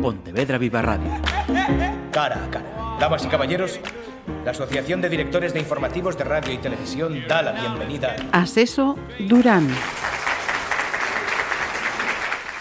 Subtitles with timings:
[0.00, 1.10] Pontevedra Viva Radio.
[2.10, 2.96] Cara a cara.
[2.98, 3.80] Damas y caballeros,
[4.44, 8.96] la Asociación de Directores de Informativos de Radio y Televisión da la bienvenida a Seso
[9.18, 9.68] Durán.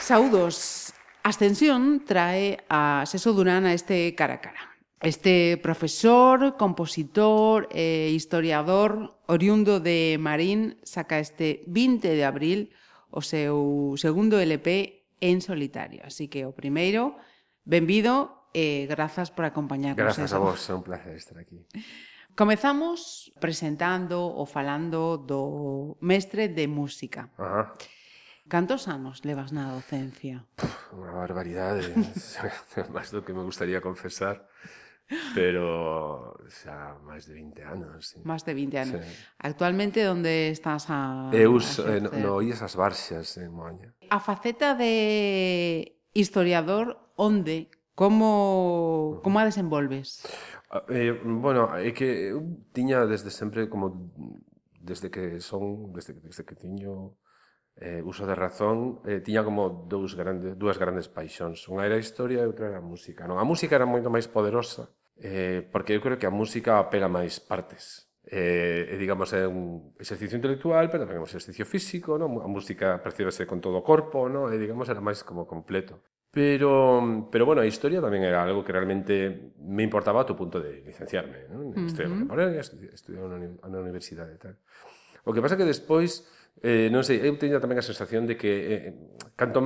[0.01, 0.93] Saudos.
[1.23, 4.59] Ascensión trae a Seso Durán a este cara a cara.
[5.01, 12.71] Este profesor, compositor e historiador oriundo de Marín saca este 20 de abril
[13.11, 16.01] o seu segundo LP en solitario.
[16.03, 17.15] Así que o primeiro
[17.69, 20.01] Benvido e grazas por acompañarnos.
[20.01, 21.69] Grazas a vos, é un placer estar aquí.
[22.33, 27.29] Comezamos presentando ou falando do mestre de música.
[27.37, 27.77] Ajá.
[28.49, 30.49] Cantos anos levas na docencia?
[30.97, 31.93] Unha barbaridade,
[32.95, 34.49] máis do que me gustaría confesar.
[35.37, 38.01] Pero xa máis de 20 anos.
[38.01, 38.17] Sí.
[38.25, 39.05] Máis de 20 anos.
[39.05, 39.13] Sí.
[39.45, 43.93] Actualmente onde estás a Eu a no, no Illas as Barxas en Moaña.
[44.09, 47.67] A faceta de historiador onde,
[47.99, 50.23] como, como a desenvolves?
[50.71, 52.39] Ah, eh, bueno, é que eu
[52.71, 54.15] tiña desde sempre como
[54.79, 57.19] desde que son, desde, desde que tiño
[57.75, 61.67] eh, uso de razón, eh, tiña como dous grandes, dúas grandes paixóns.
[61.67, 63.27] Unha era a historia e outra era a música.
[63.27, 64.87] Non, a música era moito máis poderosa,
[65.19, 70.37] eh, porque eu creo que a música apela máis partes eh, digamos, é un exercicio
[70.37, 72.37] intelectual, pero tamén é un exercicio físico, non?
[72.37, 74.53] a música percíbese con todo o corpo, non?
[74.53, 76.05] e digamos, era máis como completo.
[76.31, 80.61] Pero, pero bueno, a historia tamén era algo que realmente me importaba a tu punto
[80.61, 81.73] de licenciarme, ¿no?
[81.73, 82.29] En historia uh -huh.
[82.29, 84.55] contemporánea, estudiar en una universidade e tal.
[85.25, 86.29] O que pasa que despois,
[86.61, 88.93] eh, non sei, eu teño tamén a sensación de que eh,
[89.33, 89.57] canto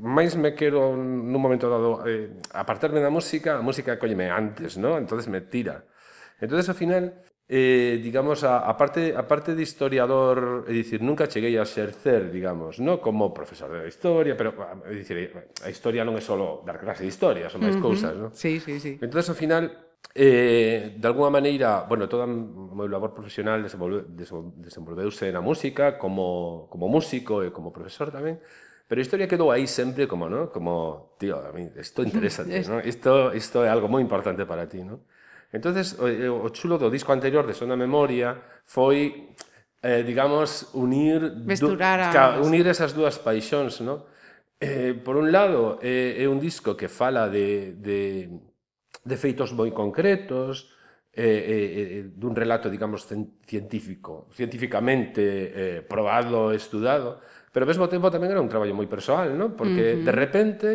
[0.00, 4.80] máis eh, me quero nun momento dado eh, apartarme da música, a música colleme antes,
[4.80, 4.96] ¿no?
[4.96, 5.84] entonces me tira.
[6.40, 7.12] entonces ao final,
[7.48, 12.30] eh, digamos, a, a, parte, a parte de historiador, é dicir, nunca cheguei a exercer,
[12.30, 15.30] digamos, no como profesor de historia, pero, ah, é dicir,
[15.62, 16.34] a historia non é só
[16.66, 17.86] dar clase de historia, son máis uh -huh.
[17.86, 18.34] cousas, non?
[18.34, 18.98] Sí, sí, sí.
[18.98, 19.70] Entón, ao final,
[20.10, 26.66] eh, de alguna maneira, bueno, toda o meu labor profesional desenvolve, desenvolveuse na música, como,
[26.66, 28.42] como músico e como profesor tamén,
[28.86, 30.54] Pero a historia quedou aí sempre como, ¿no?
[30.54, 32.78] Como, tío, a mí isto interesa, ¿no?
[32.78, 35.02] Isto isto é algo moi importante para ti, ¿no?
[35.56, 38.36] Entonces, o, eh, o chulo do disco anterior de Sona Memoria
[38.68, 39.32] foi
[39.86, 42.10] eh, digamos, unir Vesturar a...
[42.10, 44.06] ca, unir esas dúas paixóns, no?
[44.58, 48.28] Eh, por un lado, eh, é un disco que fala de, de,
[49.04, 50.72] de feitos moi concretos,
[51.12, 53.06] eh, eh, eh dun relato, digamos,
[53.44, 57.20] científico, científicamente eh, probado, estudado,
[57.52, 59.54] pero ao mesmo tempo tamén era un traballo moi persoal, no?
[59.54, 60.06] porque uh -huh.
[60.08, 60.68] de repente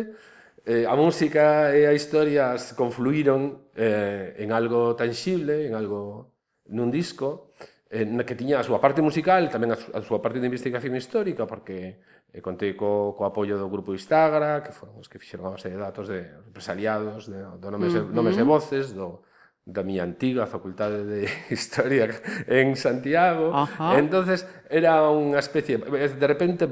[0.64, 6.32] eh, a música e a historias confluíron eh, en algo tangible, en algo
[6.70, 7.50] nun disco,
[7.90, 11.44] eh, que tiña a súa parte musical, tamén a, a súa parte de investigación histórica,
[11.44, 11.98] porque
[12.32, 15.68] eh, contei co, co apoio do grupo Instagra, que foron os que fixeron a base
[15.68, 18.14] de datos de represaliados, de, do nomes, uh -huh.
[18.14, 19.26] nomes e voces, do,
[19.66, 22.08] da miña antiga facultade de Historia
[22.48, 23.54] en Santiago.
[23.54, 23.98] Ajá.
[23.98, 26.66] Entonces era unha especie, de repente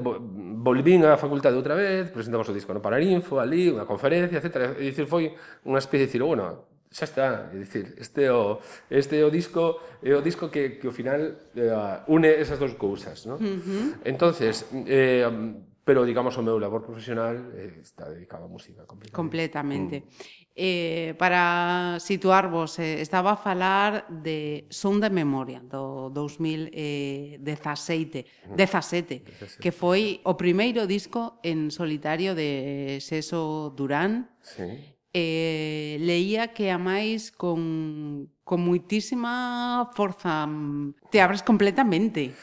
[0.61, 4.77] volvín á facultade outra vez, presentamos o disco no Paraninfo, ali, unha conferencia, etc.
[4.77, 5.33] E dicir, foi
[5.65, 8.61] unha especie de dicir, bueno, xa está, é dicir, este o,
[8.91, 13.25] este o disco, é o disco que, que ao final eh, une esas dous cousas,
[13.25, 13.41] ¿no?
[13.41, 13.87] Uh -huh.
[14.05, 15.25] Entonces, eh,
[15.83, 19.17] pero digamos o meu labor profesional eh, está dedicado á música completamente.
[19.17, 19.95] completamente.
[20.05, 20.40] Mm.
[20.53, 28.25] Eh, para situarvos, eh, estaba a falar de Son de Memoria do 2017,
[28.57, 29.61] 17, eh, mm.
[29.63, 34.27] que foi o primeiro disco en solitario de Seso Durán.
[34.43, 34.75] Sí.
[35.15, 42.35] Eh, leía que a máis con con muitísima forza, mm, te abres completamente.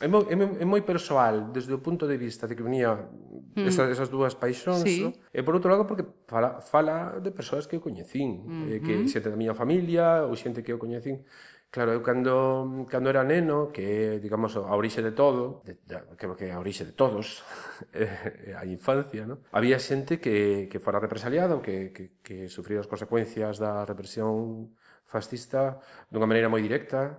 [0.00, 3.68] É, moi, é, é moi persoal desde o punto de vista de que unía mm.
[3.68, 5.04] esas, esas dúas paixóns, sí.
[5.04, 5.12] no?
[5.28, 8.72] e por outro lado porque fala, fala de persoas que eu coñecín, mm -hmm.
[8.72, 11.28] eh, que xente da miña familia ou xente que eu coñecín.
[11.68, 16.26] Claro, eu cando, cando era neno, que digamos a orixe de todo, de, de, que,
[16.40, 17.44] que a orixe de todos,
[17.92, 18.08] eh,
[18.48, 19.44] eh, a infancia, ¿no?
[19.52, 24.72] había xente que, que fora represaliada ou que, que, que sufría as consecuencias da represión
[25.10, 27.18] fascista dunha maneira moi directa,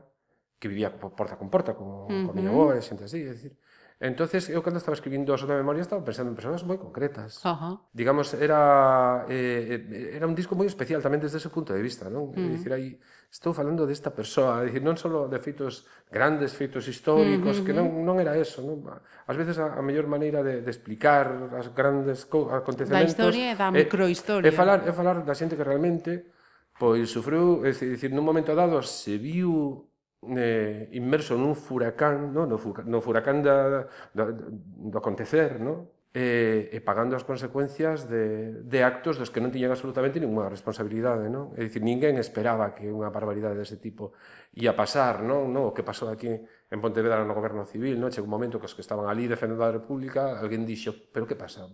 [0.55, 2.25] que vivía porta con porta, con, uh -huh.
[2.25, 3.53] con miña boa, xente así, é dicir,
[4.01, 7.37] Entonces, eu cando estaba escribindo a Sota Memoria estaba pensando en persoas moi concretas.
[7.45, 7.75] Uh -huh.
[7.93, 12.09] Digamos, era eh, eh, era un disco moi especial tamén desde ese punto de vista,
[12.09, 12.33] non?
[12.33, 12.49] Uh -huh.
[12.49, 12.97] É dicir, aí
[13.29, 17.65] estou falando desta persoa, é dicir, non só de feitos grandes, feitos históricos, uh -huh.
[17.69, 18.81] que non non era eso, non?
[19.29, 23.55] Ás veces a, a mellor maneira de, de explicar as grandes acontecementos da historia e
[23.55, 24.49] da microhistoria.
[24.49, 26.40] É, é falar, é falar da xente que realmente
[26.81, 29.85] pois sufriu, é dicir, nun momento dado se viu
[30.33, 33.85] eh, inmerso nun furacán, no, no, no furacán da,
[34.17, 36.01] da, do acontecer, no?
[36.13, 41.31] e, e pagando as consecuencias de, de actos dos que non tiñan absolutamente ninguna responsabilidade,
[41.31, 41.55] non?
[41.55, 44.11] É dicir, ninguén esperaba que unha barbaridade dese tipo
[44.57, 45.53] ia pasar, non?
[45.53, 45.69] non?
[45.69, 48.11] o que pasou aquí en Pontevedra no goberno civil, non?
[48.11, 51.39] Chegou un momento que os que estaban ali defendendo a República, alguén dixo, pero que
[51.39, 51.69] pasa?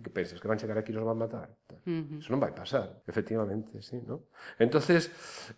[0.00, 1.52] Que pensas que van chegar aquí e nos van matar?
[1.84, 2.18] Uh -huh.
[2.20, 4.28] Eso non vai pasar, efectivamente, sí, ¿no?
[4.56, 5.12] Entonces,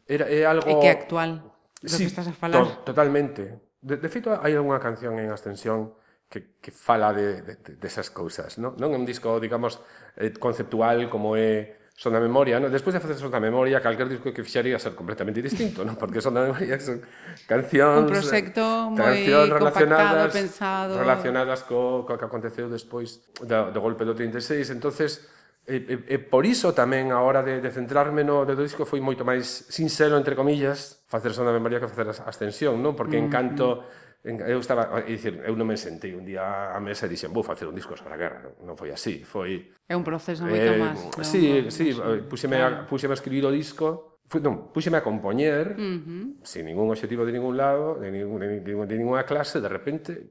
[0.07, 1.43] era é algo E que actual,
[1.79, 2.63] do sí, que estás a falar.
[2.83, 3.75] To totalmente.
[3.83, 5.95] De, de feito, hai unha canción en Ascensión
[6.31, 8.73] que, que fala de, de, de esas cousas, ¿no?
[8.79, 9.83] non é un disco, digamos,
[10.17, 12.73] eh, conceptual como é son da memoria, non?
[12.73, 15.95] Despois de facer son da memoria, calquer disco que fixaría ser completamente distinto, non?
[16.01, 17.05] Porque son da memoria son
[17.47, 24.03] cancións, un proxecto moi compactado, pensado, relacionadas co, co que aconteceu despois do, do golpe
[24.03, 25.29] do 36, entonces
[25.63, 25.79] E,
[26.11, 28.99] e, e por iso tamén a hora de, de centrarme no de do disco foi
[28.99, 32.99] moito máis sincero entre comillas facer son da memoria que facer a ascensión, non?
[32.99, 33.87] Porque mm, en canto
[34.25, 37.43] Eu estaba, é dicir, eu non me sentei un día á mesa e dixen, vou
[37.43, 38.55] facer un disco sobre a guerra.
[38.63, 39.75] Non foi así, foi...
[39.91, 40.95] É un proceso moito eh, máis.
[40.95, 41.27] Non?
[41.27, 42.87] Sí, sí, non, eh, puxeme, claro.
[42.87, 46.39] a, puxeme a escribir o disco, fui, non, puxeme a compoñer, uh -huh.
[46.47, 50.31] sin ningún objetivo de ningún lado, de, ningún, de, de, de ninguna clase, de repente,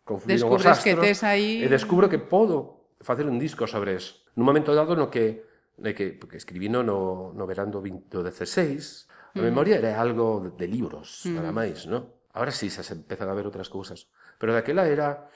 [0.00, 0.80] confluíron os astros...
[0.88, 1.60] que tes aí...
[1.60, 4.16] E descubro que podo facer un disco sobre eso.
[4.32, 5.44] Nun momento dado no que,
[5.76, 10.40] no que porque escribí no, no verán do, 20, do 16, a memoria era algo
[10.40, 11.36] de, de libros, mm.
[11.36, 12.15] nada máis, non?
[12.36, 14.08] Ahora sí se empiezan a ver otras cosas.
[14.38, 15.26] Pero de aquella era,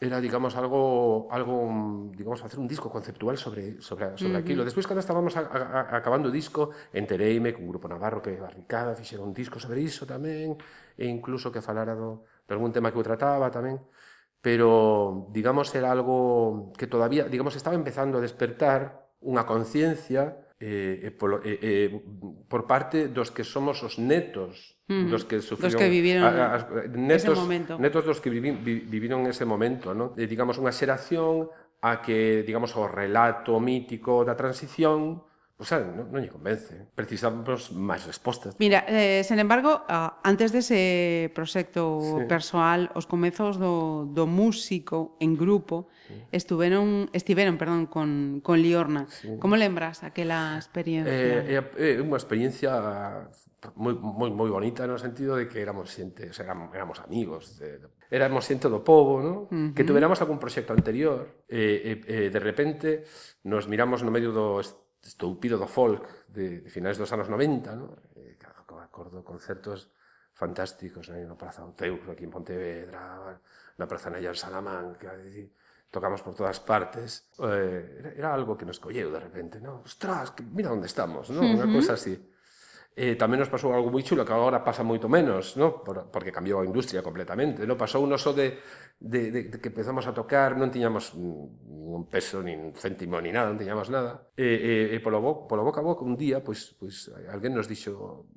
[0.00, 4.42] era digamos, algo, algo digamos, hacer un disco conceptual sobre, sobre, sobre uh -huh.
[4.42, 4.64] aquilo.
[4.64, 8.98] Despois, cando estábamos a, a, acabando o disco, entereime con un grupo navarro que barricada,
[8.98, 10.58] fixeron un disco sobre iso tamén,
[10.98, 13.78] e incluso que falara do, de algún tema que eu trataba tamén.
[14.42, 21.10] Pero, digamos, era algo que todavía, digamos, estaba empezando a despertar unha conciencia eh, eh,
[21.10, 21.90] polo, eh, eh,
[22.46, 25.10] por parte dos que somos os netos mm.
[25.10, 27.72] dos que sufriron dos que viviron a, a, a, eh, netos, ese momento.
[27.82, 30.14] netos dos que vivi, vi, viviron ese momento ¿no?
[30.14, 31.50] eh, digamos unha xeración
[31.82, 35.26] a que digamos o relato mítico da transición
[35.62, 36.74] O sea, non, non lle convence.
[36.98, 38.58] Precisamos máis respostas.
[38.58, 39.86] Mira, eh, sen embargo,
[40.26, 42.26] antes dese proxecto sí.
[42.26, 46.18] persoal, os comezos do, do músico en grupo sí.
[46.34, 49.06] estiveron, estiveron perdón, con, con Liorna.
[49.06, 49.38] Sí.
[49.38, 51.14] Como lembras aquela experiencia?
[51.14, 52.74] É eh, eh, unha experiencia
[53.78, 57.62] moi, moi, moi bonita no sentido de que éramos xente, o sea, éramos, éramos amigos,
[57.62, 59.46] de, de éramos xente do povo, ¿no?
[59.46, 59.74] Uh -huh.
[59.74, 63.06] que tuveramos algún proxecto anterior, e eh, eh, eh, de repente
[63.46, 64.58] nos miramos no medio do
[65.02, 67.90] estoupido do folk de, de finais dos anos 90, no?
[68.14, 69.90] E, claro, acordo concertos
[70.32, 71.18] fantásticos ¿no?
[71.18, 73.34] na Praza Outeus, aquí en Pontevedra,
[73.76, 75.52] na Praza Nella en Salamanca, dicir,
[75.92, 77.28] tocamos por todas partes.
[77.38, 79.84] Eh, era, era algo que nos colleu de repente, no?
[79.84, 81.44] Ostras, que, mira onde estamos, ¿no?
[81.44, 81.68] Uh -huh.
[81.68, 82.16] Unha así
[82.94, 85.80] eh, tamén nos pasou algo moi chulo que agora pasa moito menos, no?
[85.80, 87.76] Por, porque cambiou a industria completamente, no?
[87.76, 88.60] Pasou un oso de,
[89.00, 93.32] de, de, de que empezamos a tocar, non tiñamos un peso, nin un céntimo, ni
[93.32, 94.28] nada, non tiñamos nada.
[94.36, 96.76] Eh, eh, eh, e, e, e polo, bo, polo boca a boca un día, pois,
[96.76, 98.28] pois alguén nos dixo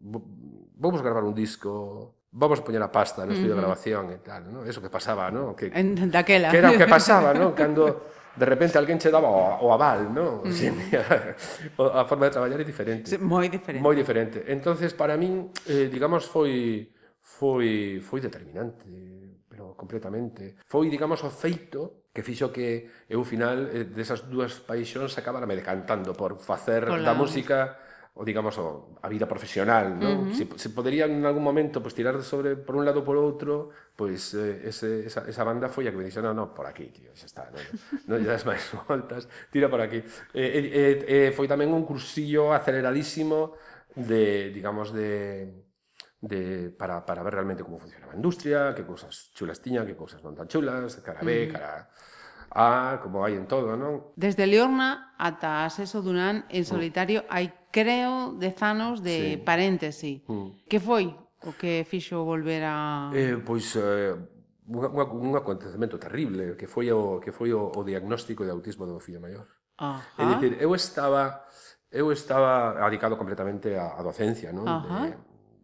[0.75, 3.59] vamos gravar un disco vamos a poñer a pasta no estudio uh -huh.
[3.59, 4.67] de grabación e tal, ¿no?
[4.67, 5.55] Eso que pasaba, ¿no?
[5.55, 6.51] Que, en, daquela.
[6.51, 7.55] Que era o que pasaba, ¿no?
[7.59, 10.43] Cando de repente alguén che daba o, o aval, non?
[10.43, 10.51] Mm.
[10.55, 10.67] Sí,
[10.97, 13.09] a, a forma de traballar é diferente.
[13.09, 13.81] Sí, moi diferente.
[13.81, 14.43] Moi diferente.
[14.47, 18.85] Entonces, para min, eh, digamos, foi foi foi determinante,
[19.47, 20.55] pero completamente.
[20.67, 25.55] Foi, digamos, o feito que fixo que eu final eh, desas dúas paixóns acabara me
[25.55, 27.03] decantando por facer Hola.
[27.03, 27.75] da música
[28.15, 30.09] o digamos o, a vida profesional, ¿no?
[30.09, 30.33] Uh -huh.
[30.33, 34.33] se, se, podería en algún momento pues tirar sobre por un lado por otro, pues
[34.33, 37.11] eh, ese, esa, esa, banda foi a que me dice, no, no, por aquí, tío,
[37.11, 37.59] xa está, no,
[38.07, 39.99] no, das máis voltas, tira por aquí.
[40.31, 43.59] Eh, eh, eh, eh foi tamén un cursillo aceleradísimo
[43.99, 45.51] de, digamos, de,
[46.23, 50.23] de, para, para ver realmente como funciona a industria, que cosas chulas tiña, que cosas
[50.23, 51.51] non tan chulas, cara B, mm.
[51.51, 51.91] cara
[52.55, 54.15] A, como hai en todo, non?
[54.15, 57.31] Desde Liorna ata Aseso Dunán, en solitario, mm.
[57.35, 59.43] hai creo, dez anos de sí.
[59.43, 60.23] paréntesi.
[60.31, 60.63] Mm.
[60.71, 61.11] Que foi
[61.43, 63.11] o que fixo volver a...
[63.11, 63.75] Eh, pois...
[63.75, 64.15] Eh,
[64.67, 68.97] un, un acontecemento terrible que foi o que foi o, o diagnóstico de autismo do
[68.97, 69.45] meu fillo maior.
[69.77, 70.01] Ajá.
[70.17, 71.45] É dicir, eu estaba
[71.91, 74.65] eu estaba adicado completamente á, á docencia, non?
[74.65, 75.13] De,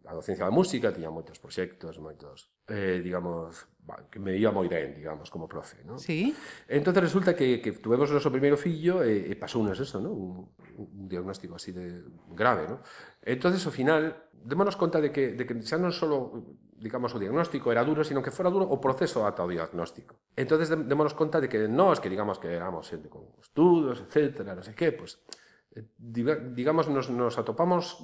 [0.06, 3.66] a docencia da música, tiña moitos proxectos, moitos eh digamos
[4.10, 5.98] que me iba moi ben, digamos, como profe, ¿no?
[5.98, 6.30] Sí.
[6.68, 9.80] Entonces resulta que, que tuvemos o noso primeiro fillo e, eh, e eh, pasou unhas
[9.82, 10.14] eso, ¿no?
[10.14, 10.46] Un,
[10.78, 12.78] un diagnóstico así de grave, ¿no?
[13.26, 17.74] Entonces, ao final, démonos conta de que, de que xa non solo, digamos, o diagnóstico
[17.74, 20.14] era duro, sino que fora duro o proceso ata o diagnóstico.
[20.38, 24.62] Entonces, démonos conta de que nós, que digamos que éramos xente con estudos, etcétera, non
[24.62, 25.18] sei que, pues,
[25.74, 25.82] eh,
[26.54, 27.98] digamos, nos, nos atopamos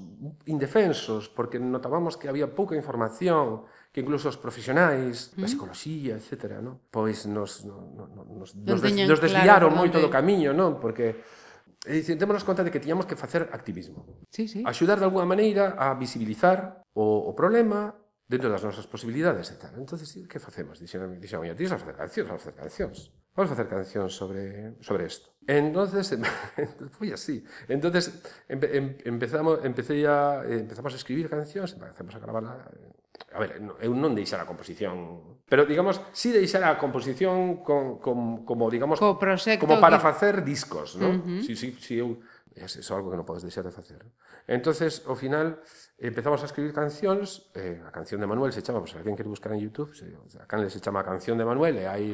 [0.50, 3.62] indefensos porque notábamos que había pouca información
[3.98, 6.86] que incluso os profesionais da psicología, etc., ¿no?
[6.94, 10.78] pois nos, nos, nos, nos, des, nos desviaron claro, moito do camiño, non?
[10.78, 11.38] Porque eh,
[11.86, 14.02] É dicir, démonos conta de que tiñamos que facer activismo.
[14.34, 14.66] Sí, sí.
[14.66, 17.94] Axudar de alguna maneira a visibilizar o, o problema
[18.26, 19.72] dentro das nosas posibilidades e tal.
[19.78, 20.82] Entón, que facemos?
[20.82, 22.98] Dixen, dixen, oye, tens facer cancións, vamos a facer cancións.
[23.32, 25.30] Vamos a facer cancións sobre, sobre isto.
[25.46, 26.12] Entonces,
[26.98, 27.46] foi así.
[27.70, 28.10] Entonces,
[28.50, 32.98] empe, em, empezamos, empecé a, empezamos a escribir cancións, empezamos a gravarla eh,
[33.34, 37.98] A ver, eu non deixara a composición, pero digamos, si sí deixara a composición con,
[37.98, 40.04] con, como digamos, Co como para que...
[40.04, 41.20] facer discos, non?
[41.20, 41.40] Uh -huh.
[41.42, 42.22] Si si si eu
[42.58, 44.02] eso é algo que non podes deixar de facer.
[44.50, 45.62] Entonces, ao final
[45.98, 49.54] empezamos a escribir cancións, eh, a canción de Manuel se chama, pues, alguén quere buscar
[49.54, 50.10] en YouTube, se,
[50.40, 52.06] a canle se chama Canción de Manuel e hai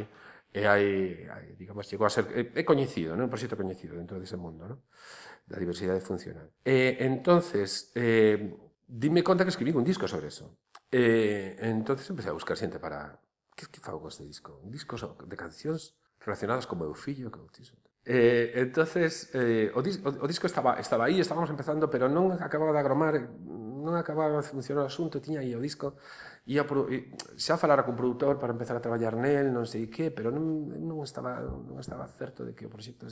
[0.55, 0.87] e hai,
[1.27, 3.27] hai digamos, chegou a ser é, é coñecido, non?
[3.27, 4.79] Un proxecto coñecido dentro dese mundo, non?
[5.49, 6.47] Da diversidade funcional.
[6.63, 8.55] Eh, entonces, eh,
[8.87, 10.55] dime conta que escribí un disco sobre eso.
[10.97, 13.19] Eh, entonces empecé a buscar xente para...
[13.57, 14.63] Que, que fago este disco?
[14.63, 17.83] Un disco de cancións relacionadas con meu fillo, que autismo.
[18.07, 22.31] Eh, entonces, eh, o, dis, o, o disco estaba, estaba aí, estábamos empezando, pero non
[22.39, 25.99] acababa de agromar, non acababa de funcionar o asunto, tiña aí o disco,
[26.47, 26.87] ia pro,
[27.35, 31.03] xa falara con produtor para empezar a traballar nel, non sei que, pero non, non,
[31.03, 33.11] estaba, non estaba certo de que o proxecto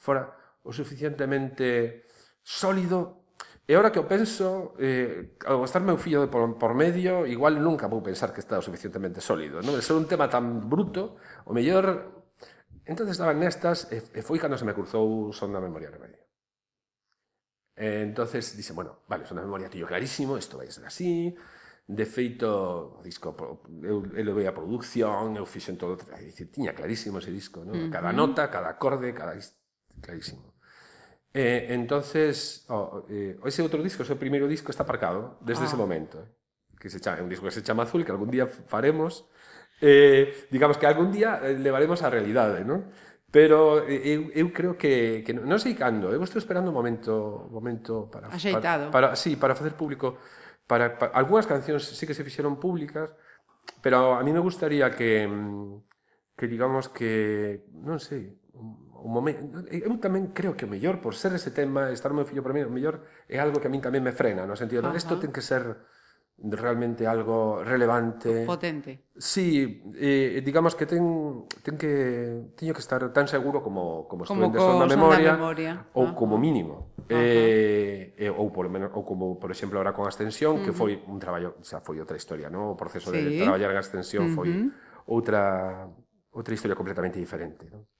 [0.00, 0.32] fora
[0.64, 2.08] o suficientemente
[2.40, 3.27] sólido
[3.68, 7.84] E ora que eu penso, eh, ao estar meu fillo por, por medio, igual nunca
[7.84, 9.60] vou pensar que está o suficientemente sólido.
[9.60, 9.76] Non?
[9.76, 12.16] De ser un tema tan bruto, o mellor...
[12.88, 16.24] Entón estaban nestas, e, e foi cando se me cruzou son da memoria remedio.
[17.76, 21.36] E, entonces dice, bueno, vale, son da memoria tío clarísimo, isto vai ser así,
[21.84, 23.36] de feito, disco,
[23.84, 27.76] eu elevei a produción, eu fixen todo, dice, tiña clarísimo ese disco, ¿no?
[27.76, 27.92] Uh -huh.
[27.92, 29.36] cada nota, cada acorde, cada...
[30.00, 30.56] clarísimo.
[31.34, 35.68] Eh, entonces, oh, eh, ese outro disco, o primeiro disco, está aparcado desde ah.
[35.68, 36.18] ese momento.
[36.24, 36.38] Eh,
[36.78, 39.26] que se chama, é un disco que se chama Azul, que algún día faremos.
[39.80, 42.86] Eh, digamos que algún día eh, levaremos a realidade, non?
[43.28, 47.46] Pero eh, eu, eu creo que, que non, sei cando, eu estou esperando un momento,
[47.52, 48.88] momento para, Axeitado.
[48.88, 50.16] para, para, sí, para facer público
[50.66, 53.12] para, para algunhas cancións sí que se fixeron públicas,
[53.80, 55.88] pero a mí me gustaría que mm,
[56.38, 58.34] que digamos que non sei,
[58.98, 62.26] o momento, eu tamén creo que o mellor por ser ese tema, estar o meu
[62.26, 64.82] fillo para mí, o mellor é algo que a min tamén me frena, no sentido
[64.90, 65.86] de isto ten que ser
[66.38, 68.46] realmente algo relevante.
[68.46, 69.10] Potente.
[69.16, 74.46] Sí, eh, digamos que ten, ten que, teño que estar tan seguro como, como, como
[74.46, 76.14] estou en son da memoria, memoria, ou ah.
[76.14, 76.94] como mínimo.
[76.94, 77.18] Uh -huh.
[77.18, 80.62] eh, eh, ou, polo menos, ou como, por exemplo, ahora con a uh -huh.
[80.62, 82.74] que foi un traballo, xa foi outra historia, ¿no?
[82.74, 83.18] o proceso sí.
[83.18, 84.38] de traballar en Ascensión uh -huh.
[84.38, 84.50] foi
[85.10, 85.90] outra,
[86.30, 87.66] outra historia completamente diferente.
[87.66, 87.90] ¿no?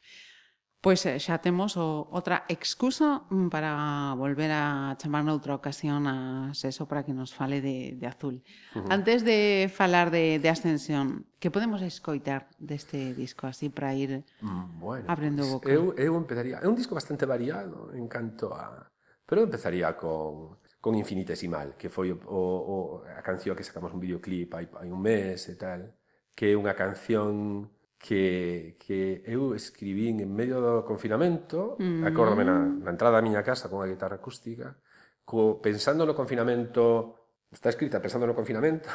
[0.80, 6.87] Pois xa temos o, outra excusa mm, para volver a chamar noutra ocasión a Seso
[6.87, 8.47] para que nos fale de, de Azul.
[8.75, 8.94] Uh -huh.
[8.94, 14.78] Antes de falar de, de Ascensión, que podemos escoitar deste disco así para ir mm,
[14.78, 15.66] bueno, abrindo pues, boca?
[15.66, 16.62] Eu, eu empezaría...
[16.62, 18.87] É un disco bastante variado en canto a...
[19.26, 24.54] Pero empezaría con con Infinitesimal, que foi o, o, a canción que sacamos un videoclip
[24.54, 25.90] hai, hai un mes e tal,
[26.38, 27.66] que é unha canción
[27.99, 32.07] que, que eu escribín en medio do confinamento, mm.
[32.07, 34.78] acórdame na, na entrada da miña casa con a guitarra acústica,
[35.26, 38.88] co, pensando no confinamento, está escrita pensando no confinamento,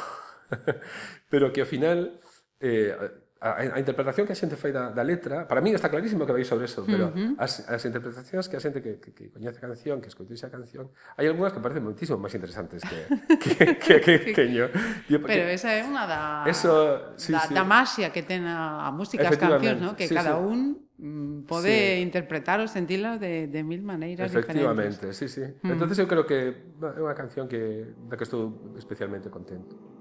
[1.31, 2.17] pero que ao final
[2.63, 2.95] eh,
[3.43, 6.31] a, a interpretación que a xente fai da, da letra, para mí está clarísimo que
[6.31, 7.35] vai sobre eso, pero uh -huh.
[7.35, 10.47] as, as interpretacións que a xente que, que, que coñece a canción, que escoitou a
[10.47, 10.87] canción,
[11.19, 13.03] hai algunhas que parecen moitísimo máis interesantes que
[13.43, 14.71] que que, que, que teño.
[15.11, 16.71] Tío, pero esa é unha da eso,
[17.19, 17.51] sí, da, sí.
[17.51, 19.91] da maxia que ten a, a música, as cancións, ¿no?
[19.99, 20.47] que sí, cada sí.
[20.47, 20.59] un
[21.03, 21.99] mm, pode sí.
[21.99, 25.19] interpretar ou sentila de, de mil maneiras Efectivamente, diferentes.
[25.19, 25.67] Efectivamente, sí, sí.
[25.67, 25.75] Mm.
[25.75, 29.92] Entonces eu creo que é unha canción que, da que estou especialmente contento.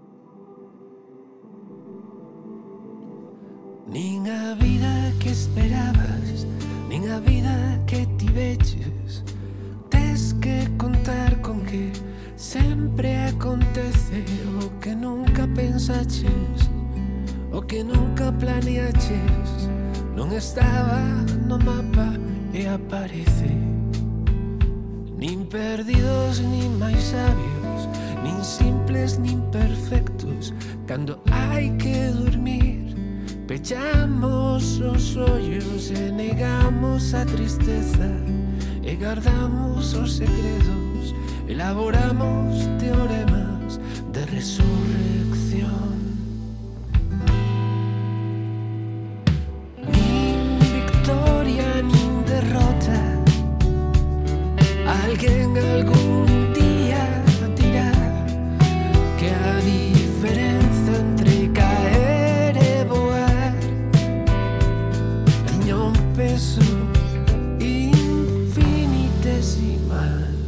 [3.93, 6.47] Nin a vida que esperabas,
[6.89, 9.23] nin a vida que tiveches
[9.91, 11.93] Tes que contar con que
[12.35, 14.25] sempre acontece
[14.65, 16.71] O que nunca pensaches,
[17.53, 19.69] o que nunca planeaches.
[20.17, 21.05] Non estaba
[21.45, 22.17] no mapa
[22.57, 23.53] e aparece.
[25.21, 27.93] Nin perdidos, nin máis sabios
[28.25, 30.55] Nin simples, nin perfectos.
[30.89, 32.82] Cando hai que dormir
[33.53, 38.09] Pechamos os ollos e negamos a tristeza
[38.83, 41.15] E guardamos os segredos
[41.47, 43.79] Elaboramos teoremas
[44.11, 45.93] de resurrección.
[49.85, 53.01] Nin victoria nin derrota
[55.05, 56.02] Alguien algún
[69.93, 70.42] man.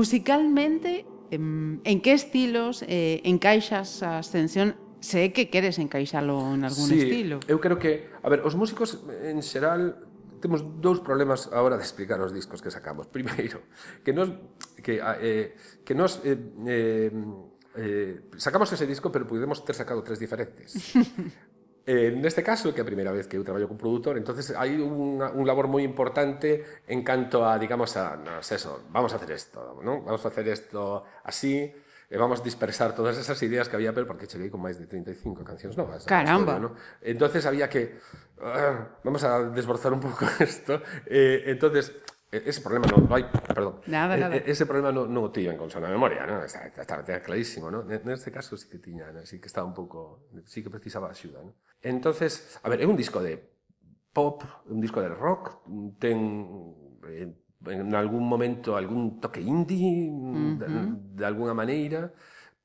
[0.00, 4.72] Musicalmente, en, en que estilos eh, encaixas a ascensión
[5.04, 7.36] se é que queres encaixalo en algún sí, estilo.
[7.44, 10.00] Eu creo que, a ver, os músicos en xeral
[10.40, 13.08] temos dous problemas a hora de explicar os discos que sacamos.
[13.12, 13.60] Primeiro,
[14.00, 14.32] que nos
[14.80, 15.52] que eh,
[15.84, 16.32] que nos eh,
[16.64, 17.12] eh,
[17.76, 20.96] eh, sacamos ese disco, pero pudemos ter sacado tres diferentes.
[21.86, 24.76] Eh, neste caso, que é a primeira vez que eu traballo con produtor, entonces hai
[24.76, 29.16] unha, un labor moi importante en canto a, digamos, a, no, es eso, vamos a
[29.16, 30.04] hacer esto, ¿no?
[30.04, 31.72] vamos a hacer esto así,
[32.10, 34.90] e vamos a dispersar todas esas ideas que había, pero porque cheguei con máis de
[34.90, 36.04] 35 cancións novas.
[36.10, 36.58] Caramba.
[36.58, 36.74] ¿no?
[37.00, 38.02] Entonces había que,
[38.42, 41.94] uh, vamos a desborzar un pouco esto, eh, entonces
[42.30, 43.80] Ese problema no, no hay, perdón.
[43.86, 44.36] Nada, nada.
[44.36, 46.44] E, ese problema no, no tiñan con sona memoria, ¿no?
[46.44, 47.82] Está, está, está clarísimo, ¿no?
[47.82, 49.26] Neste caso sí que tiña, ¿no?
[49.26, 51.54] sí que estaba un pouco, sí que precisaba axuda, ¿no?
[51.82, 53.40] Entonces, a ver, é un disco de
[54.12, 55.64] pop, un disco de rock,
[55.98, 56.74] ten
[57.08, 57.32] eh,
[57.66, 60.58] en algún momento algún toque indie, uh -huh.
[60.58, 60.66] de,
[61.16, 62.12] de alguna maneira,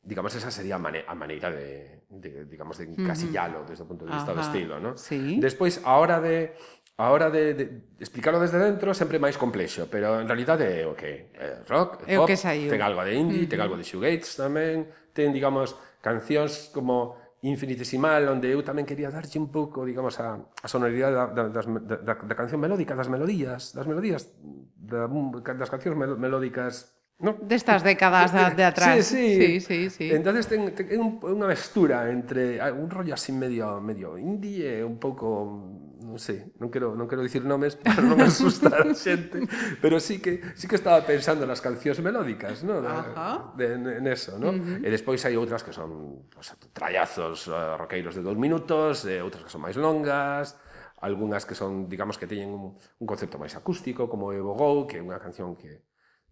[0.03, 3.69] digamos, esa sería a, mane a maneira de, de, digamos, de encasillalo uh -huh.
[3.69, 4.97] desde o punto de vista Ajá, do estilo, ¿no?
[4.97, 5.39] Sí.
[5.39, 6.55] Despois, a hora de
[6.97, 7.63] A hora de, de
[7.99, 12.15] explicarlo desde dentro sempre máis complexo, pero en realidad é o que é rock, é
[12.15, 12.71] pop, que saiu.
[12.71, 13.51] ten algo de indie, uh -huh.
[13.51, 19.37] ten algo de shoegates tamén, ten, digamos, cancións como infinitesimal onde eu tamén quería darlle
[19.37, 23.71] un pouco, digamos, a, a sonoridade da, da, das, da, da canción melódica, das melodías,
[23.77, 24.33] das melodías
[24.75, 25.05] da,
[25.53, 27.31] das cancións melódicas No?
[27.41, 29.05] Destas décadas de, de atrás.
[29.05, 29.39] Sí, sí.
[29.39, 30.11] sí, sí, sí.
[30.11, 34.83] Entonces ten, ten un, unha mestura entre ah, un rollo así medio medio indie e
[34.83, 35.84] un pouco
[36.15, 39.43] non sei, non quero, non quero dicir nomes para non asustar a xente,
[39.83, 42.79] pero sí que sí que estaba pensando nas cancións melódicas, no?
[42.79, 43.51] Ajá.
[43.59, 44.55] De, de, neso, no?
[44.55, 44.79] Uh -huh.
[44.79, 49.19] E despois hai outras que son pues, trallazos uh, eh, roqueiros de dous minutos, eh,
[49.19, 50.55] e outras que son máis longas,
[51.03, 54.95] algunhas que son, digamos, que teñen un, un concepto máis acústico, como Evo Go, que
[54.95, 55.83] é unha canción que,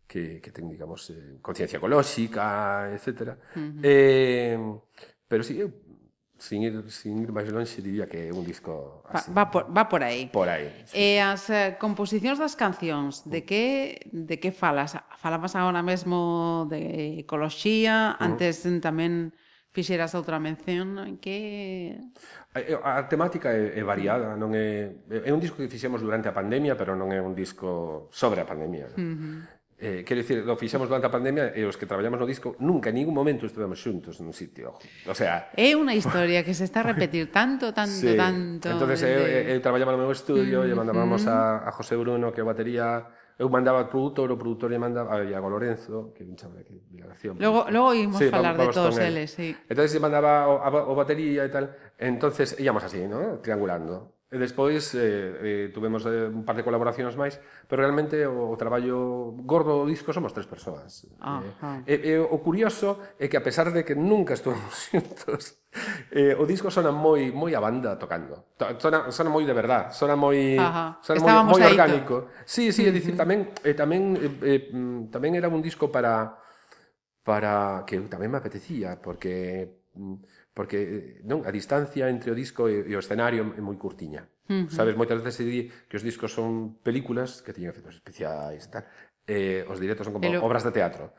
[0.08, 3.36] que, que ten, digamos, eh, conciencia ecolóxica, etc.
[3.52, 3.80] Uh -huh.
[3.84, 4.56] eh,
[5.28, 5.76] pero sí, eu
[6.44, 9.32] sin ir, sin ir máis longe, diría que é un disco así.
[9.32, 10.28] Va, va, por, va por aí.
[10.28, 10.68] Por aí.
[10.84, 11.00] Sí.
[11.00, 13.64] E as eh, composicións das cancións, de que
[14.12, 15.00] de que falas?
[15.16, 18.24] Falabas agora mesmo de ecoloxía, mm.
[18.28, 18.84] antes uh -huh.
[18.84, 19.32] tamén
[19.72, 21.96] fixeras outra mención, en que...
[22.54, 25.00] A, eh, a temática é, é variada, non é...
[25.10, 28.46] É un disco que fixemos durante a pandemia, pero non é un disco sobre a
[28.46, 28.92] pandemia.
[28.94, 29.63] Uh -huh.
[29.84, 32.88] Eh, quero dicir, lo fixemos durante a pandemia e os que traballamos no disco nunca
[32.88, 34.80] en ningún momento estivemos xuntos nun sitio.
[35.04, 38.16] O sea, é unha historia que se está a repetir tanto, tanto, sí.
[38.16, 38.72] tanto.
[38.72, 39.52] Entonces desde...
[39.52, 43.12] eu, eu traballaba no meu estudio, mm, lle mandábamos a, a José Bruno que batería
[43.34, 46.38] Eu mandaba ao produtor, o produtor lle mandaba ah, a Iago Lorenzo, que é un
[46.38, 47.18] chaval que de la.
[47.42, 49.58] Logo, logo ímos sí, falar vamos, de todos eles, sí.
[49.66, 51.74] Entonces lle mandaba o, a, o batería e tal.
[51.98, 53.42] Entonces íamos así, ¿no?
[53.42, 54.22] Triangulando.
[54.34, 57.38] E despois eh, eh, tuvemos eh, un par de colaboracións máis,
[57.70, 61.06] pero realmente o, o traballo gordo do disco somos tres persoas.
[61.22, 61.46] Ah,
[61.86, 65.62] eh, eh, eh, o curioso é que a pesar de que nunca estuvemos xuntos,
[66.10, 68.58] eh, o disco sona moi moi a banda tocando.
[68.82, 70.98] Sona, sona moi de verdad, sona moi Ajá.
[71.06, 72.34] sona Estábamos moi, moi orgánico.
[72.42, 72.90] Sí, sí, uh -huh.
[72.90, 76.42] é dicir, tamén eh, tamén eh, eh mm, tamén era un disco para
[77.22, 82.70] para que tamén me apetecía porque mm, porque eh, non a distancia entre o disco
[82.70, 84.30] e, e o escenario é moi curtiña.
[84.46, 84.70] Uh -huh.
[84.70, 88.70] Sabes, moitas veces se di que os discos son películas que teñen efectos especiais e
[88.70, 88.84] tal,
[89.26, 90.46] e os directos son como Pero...
[90.46, 91.12] obras de teatro.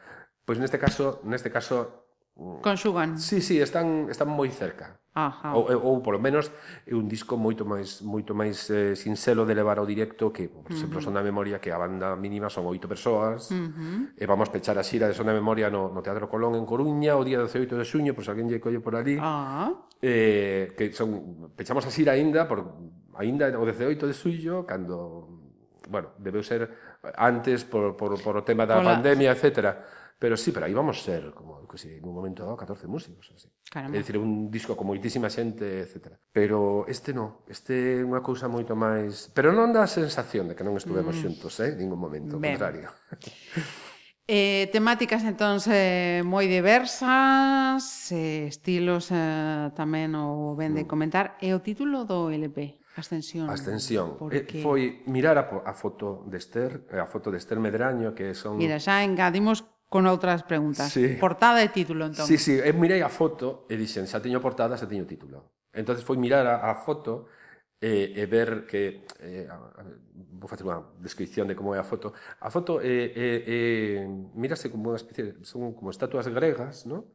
[0.45, 2.04] Pois neste caso, neste caso
[2.37, 3.19] Conxugan.
[3.19, 4.99] Sí, sí, están están moi cerca.
[5.15, 5.55] Ajá.
[5.55, 6.51] Ou, eh, ou polo menos
[6.83, 10.67] é un disco moito máis moito máis eh, sinxelo de levar ao directo que, por
[10.75, 11.07] exemplo, uh -huh.
[11.07, 13.55] Son da Memoria que a banda mínima son oito persoas.
[13.55, 14.19] Uh -huh.
[14.19, 17.15] E vamos pechar a xira de Son da Memoria no, no Teatro Colón en Coruña
[17.15, 19.15] o día 18 de xuño, por se alguén lle colle por ali.
[19.23, 19.71] Ah.
[20.03, 22.67] Eh, que son pechamos a xira aínda por
[23.15, 25.31] aínda o 18 de xullo cando
[25.87, 26.67] bueno, debeu ser
[27.15, 28.99] antes por, por, por o tema da Hola.
[28.99, 32.57] pandemia, etcétera Pero sí, pero aí vamos ser, como que si, en un momento dado,
[32.57, 33.33] 14 músicos.
[33.35, 33.49] Así.
[33.71, 33.97] Caramba.
[33.97, 36.17] É dicir, un disco con moitísima xente, etc.
[36.31, 39.29] Pero este non, este é unha cousa moito máis...
[39.35, 41.23] Pero non dá a sensación de que non estuvemos mm.
[41.23, 41.75] xuntos, eh?
[41.75, 42.55] en Ningún momento, ben.
[42.55, 42.89] contrario.
[44.25, 50.89] Eh, temáticas entón eh, moi diversas, eh, estilos eh, tamén o ben de mm.
[50.89, 51.37] comentar.
[51.45, 53.51] E o título do LP, Ascensión.
[53.51, 54.17] Ascensión.
[54.17, 54.47] Porque...
[54.49, 58.33] Eh, foi mirar a, a foto de Esther, eh, a foto de Esther Medraño, que
[58.33, 58.57] son...
[58.57, 60.91] Mira, xa engadimos con outras preguntas.
[60.91, 61.15] Sí.
[61.23, 62.27] Portada e título, entón.
[62.27, 65.55] Sí, sí, eu mirei a foto e dixen, xa teño portada, xa teño título.
[65.71, 67.31] Entonces foi mirar a, a foto
[67.79, 69.47] e, e ver que eh,
[70.35, 72.11] vou facer unha descripción de como é a foto.
[72.43, 74.03] A foto eh, eh, eh,
[74.35, 77.14] mírase como unha especie, de, son como estatuas gregas, ¿no?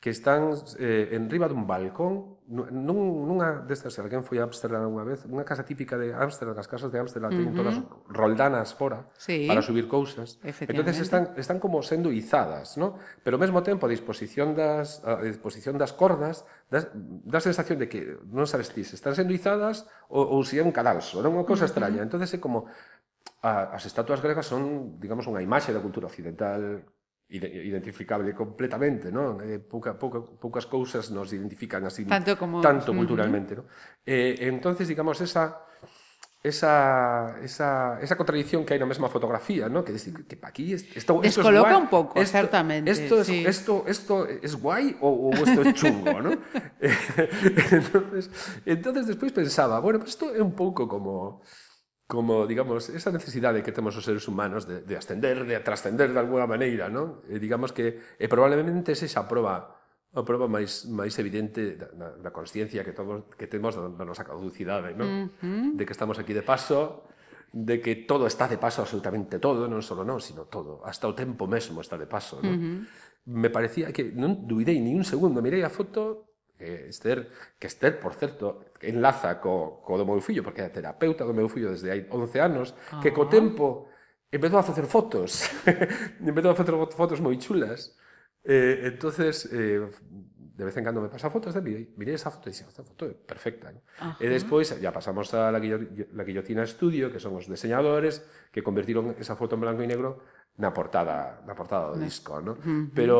[0.00, 4.90] que están eh, en riba dun balcón nun, nunha destas, se alguén foi a Ámsterdam
[4.90, 7.38] unha vez, unha casa típica de Ámsterdam, as casas de Ámsterdam uh -huh.
[7.38, 7.76] teñen todas
[8.10, 9.46] roldanas fora sí.
[9.46, 10.40] para subir cousas.
[10.42, 12.98] Entonces están están como sendo izadas, ¿no?
[13.22, 17.86] Pero ao mesmo tempo a disposición das a disposición das cordas das, da sensación de
[17.86, 21.36] que non sabes ti se están sendo izadas ou, ou se é un cadalso, non
[21.36, 21.76] unha cousa uh -huh.
[21.76, 22.00] extraña.
[22.02, 22.66] Entonces é como
[23.46, 26.82] a, as estatuas gregas son, digamos, unha imaxe da cultura occidental
[27.30, 29.38] identificable completamente, non?
[29.40, 32.58] Eh, pouca, pouca, poucas cousas nos identifican así tanto, como...
[32.60, 33.66] tanto culturalmente, uh -huh.
[33.66, 34.02] non?
[34.02, 35.70] Eh, entonces, digamos, esa
[36.42, 39.84] esa, esa, esa contradicción que hai na mesma fotografía, ¿no?
[39.84, 42.88] que decir que aquí esto, descoloca es guay, un pouco, esto, certamente.
[42.88, 43.44] Esto, es, sí.
[43.44, 46.32] esto, esto es guai ou, ou esto es chungo, ¿no?
[47.76, 48.32] entonces,
[48.64, 51.44] entonces despois pensaba, bueno, pues isto é un pouco como
[52.10, 56.18] como, digamos, esa necesidade que temos os seres humanos de, de ascender, de trascender de
[56.18, 57.22] alguna maneira, non?
[57.30, 59.78] E digamos que e probablemente esa xa proba
[60.10, 64.02] a proba máis máis evidente da, da, da consciencia que todos que temos da, da
[64.02, 65.06] nosa caducidade, non?
[65.06, 65.66] Uh -huh.
[65.78, 67.06] De que estamos aquí de paso,
[67.54, 71.14] de que todo está de paso absolutamente todo, non só non, sino todo, hasta o
[71.14, 72.58] tempo mesmo está de paso, non?
[72.58, 72.78] Uh -huh.
[73.30, 76.29] Me parecía que non duvidei ni un segundo, mirei a foto
[76.60, 81.24] Eh, Esther, que Esther, por certo, enlaza co, co do meu fillo, porque é terapeuta
[81.24, 83.00] do meu fillo desde hai 11 anos, ah.
[83.00, 83.88] que co tempo
[84.30, 85.48] empezou a facer fotos,
[86.20, 87.96] empezou a facer fotos moi chulas.
[88.44, 89.88] Eh, entonces, eh,
[90.60, 92.84] de vez en cando me pasa fotos de mí, mirei esa foto e dixen, esta
[92.84, 93.72] foto é perfecta.
[93.72, 93.80] ¿no?
[94.20, 98.20] E despois, ya pasamos a la, la guillotina estudio, que son os diseñadores
[98.52, 100.20] que convertiron esa foto en blanco e negro
[100.60, 102.60] na portada, na portada do disco, ¿no?
[102.60, 102.84] Uh -huh.
[102.92, 103.18] Pero,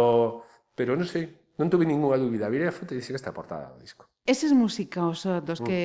[0.76, 3.85] pero non sei, Non tuve ninguna dúbida, virei a foto e dixen esta portada do
[3.85, 4.09] disco.
[4.25, 5.66] Eses músicos eh, dos mm.
[5.68, 5.81] que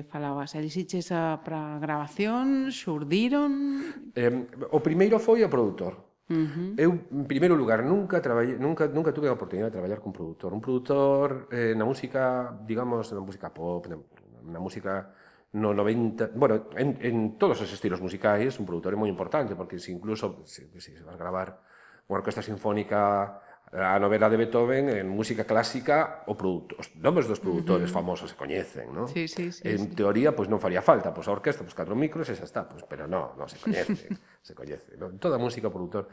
[0.00, 0.08] mm.
[0.08, 1.12] falabas, elixiches
[1.44, 3.84] para grabación, xurdiron?
[4.16, 4.32] Eh,
[4.72, 6.80] o primeiro foi o produtor, Uh -huh.
[6.80, 10.54] Eu, en primeiro lugar, nunca traballei, nunca, nunca tuve a oportunidade de traballar con produtor.
[10.54, 14.00] Un produtor eh, na música, digamos, na música pop, na,
[14.40, 15.12] na música
[15.52, 16.32] no 90...
[16.32, 20.40] Bueno, en, en todos os estilos musicais, un produtor é moi importante, porque se incluso
[20.48, 21.60] se, se vas gravar
[22.08, 23.36] unha orquesta sinfónica
[23.72, 27.98] a novela de Beethoven en música clásica o os nomes dos produtores uh -huh.
[28.04, 29.08] famosos se coñecen, ¿no?
[29.08, 29.96] Sí, sí, sí, en sí.
[29.96, 32.36] teoría, pois pues, non faría falta, pois pues, a orquesta, pois pues, catro micros e
[32.36, 34.12] xa está, pois, pero non, non se coñece,
[34.46, 35.08] se coñece, ¿no?
[35.08, 36.04] En toda música o produtor,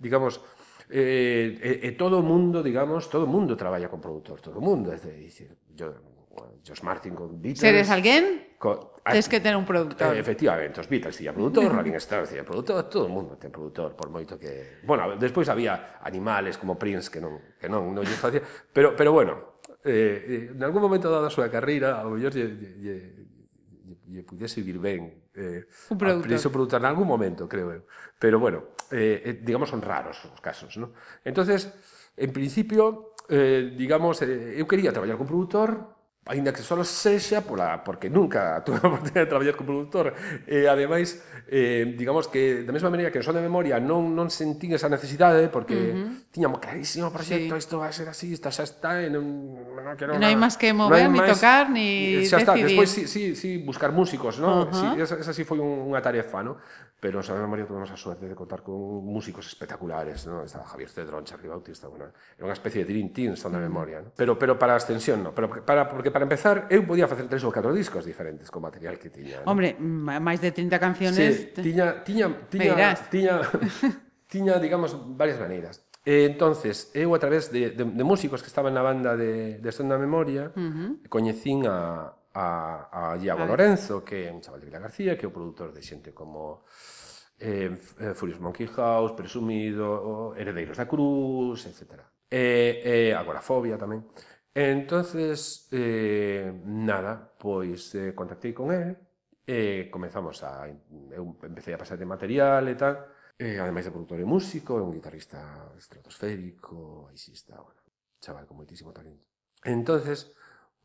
[0.00, 0.40] digamos,
[0.88, 4.88] eh, eh, todo o mundo, digamos, todo o mundo traballa con produtor, todo o mundo,
[4.88, 5.92] é dicir, yo,
[6.66, 7.60] Josh Martin con Beatles...
[7.60, 8.53] Seres alguén?
[8.64, 10.16] Co, Tens que ter un produtor.
[10.16, 13.92] Eh, efectivamente, os Beatles tiña produtor, Rolling Stones tiña produtor, todo o mundo ten produtor,
[13.92, 14.80] por moito que...
[14.88, 18.40] Bueno, despois había animales como Prince que non, que non, non lle facía...
[18.72, 22.48] Pero, pero bueno, eh, eh en algún momento dado a súa carreira, ao mellor lle,
[22.80, 22.96] lle,
[24.08, 26.24] lle pudese vir ben eh, un produtor.
[26.24, 27.84] Prince produtor en algún momento, creo eu.
[28.16, 30.96] Pero bueno, eh, eh, digamos son raros os casos, ¿no?
[31.20, 31.68] Entonces,
[32.16, 37.84] en principio, eh, digamos, eh, eu quería traballar con produtor, ainda que só sexa pola,
[37.84, 40.14] porque nunca tuve a oportunidade de traballar como produtor
[40.48, 44.32] e eh, ademais, eh, digamos que da mesma maneira que son de memoria non, non
[44.32, 47.62] sentín esa necesidade eh, porque uh -huh tiñamos clarísimo o proxecto, sí.
[47.62, 49.22] isto vai ser así, isto xa está, e non,
[49.70, 52.26] non quero Non hai máis que mover, no ni máis, tocar, ni xa decidir.
[52.26, 54.66] Xa está, despois sí, sí, sí, buscar músicos, ¿no?
[54.66, 54.74] Uh -huh.
[54.74, 56.58] sí, esa, esa sí foi unha tarefa, ¿no?
[56.98, 58.74] Pero o San María tuvemos a suerte de contar con
[59.06, 60.42] músicos espectaculares, ¿no?
[60.42, 64.02] Estaba Javier Cedrón, Charly Bautista, bueno, era unha especie de Dream Team, son na memoria,
[64.02, 64.10] ¿no?
[64.18, 65.30] Pero, pero para a extensión, no.
[65.30, 68.98] Pero para, porque para empezar, eu podía facer tres ou catro discos diferentes con material
[68.98, 69.46] que tiña.
[69.46, 69.54] ¿no?
[69.54, 71.54] Hombre, máis de 30 canciones...
[71.54, 73.34] Sí, tiña, tiña, tiña, tiña, tiña,
[74.34, 75.93] tiña, digamos, varias maneiras.
[76.04, 79.70] E entonces, eu a través de, de, de músicos que estaban na banda de, de
[79.72, 81.08] Sonda Memoria, uh -huh.
[81.08, 85.24] coñecín a, a, a Iago a Lorenzo, que é un chaval de Vila García, que
[85.24, 86.68] é o produtor de xente como
[87.40, 92.04] eh, eh Furious Monkey House, Presumido, Heredeiros da Cruz, etc.
[92.28, 94.04] E, e Agorafobia tamén.
[94.52, 98.92] Entonces, eh, nada, pois eh, contactei con él,
[99.46, 100.68] e comezamos a...
[101.12, 104.82] Eu empecé a pasar de material e tal, E ademais de produtor e músico, é
[104.82, 107.82] un guitarrista estratosférico, baixista, bueno,
[108.22, 109.26] chaval con moitísimo talento.
[109.66, 110.30] Entonces,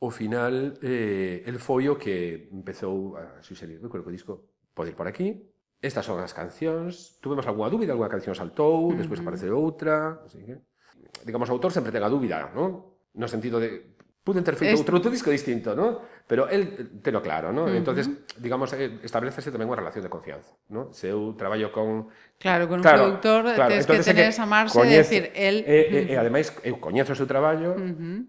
[0.02, 4.92] o final, eh, el foi o que empezou a suxerir, creo que o disco pode
[4.92, 5.46] ir por aquí,
[5.78, 10.58] estas son as cancións, tuvemos algunha dúbida, algunha canción saltou, despois aparece outra, así que...
[11.24, 12.98] Digamos, o autor sempre ten a dúbida, non?
[13.14, 14.74] No sentido de pudo ter este...
[14.76, 16.02] outro, outro disco distinto, ¿no?
[16.28, 17.66] Pero el teno claro, ¿no?
[17.66, 17.78] Uh -huh.
[17.82, 20.94] Entonces, digamos, eh, establecese tamén unha relación de confianza, ¿no?
[20.94, 23.72] Se eu traballo con Claro, con claro, un productor claro.
[23.74, 27.18] tens que tener esa marxe de decir el e, e, e ademais eu coñezo o
[27.18, 27.76] seu traballo.
[27.76, 28.20] Uh -huh.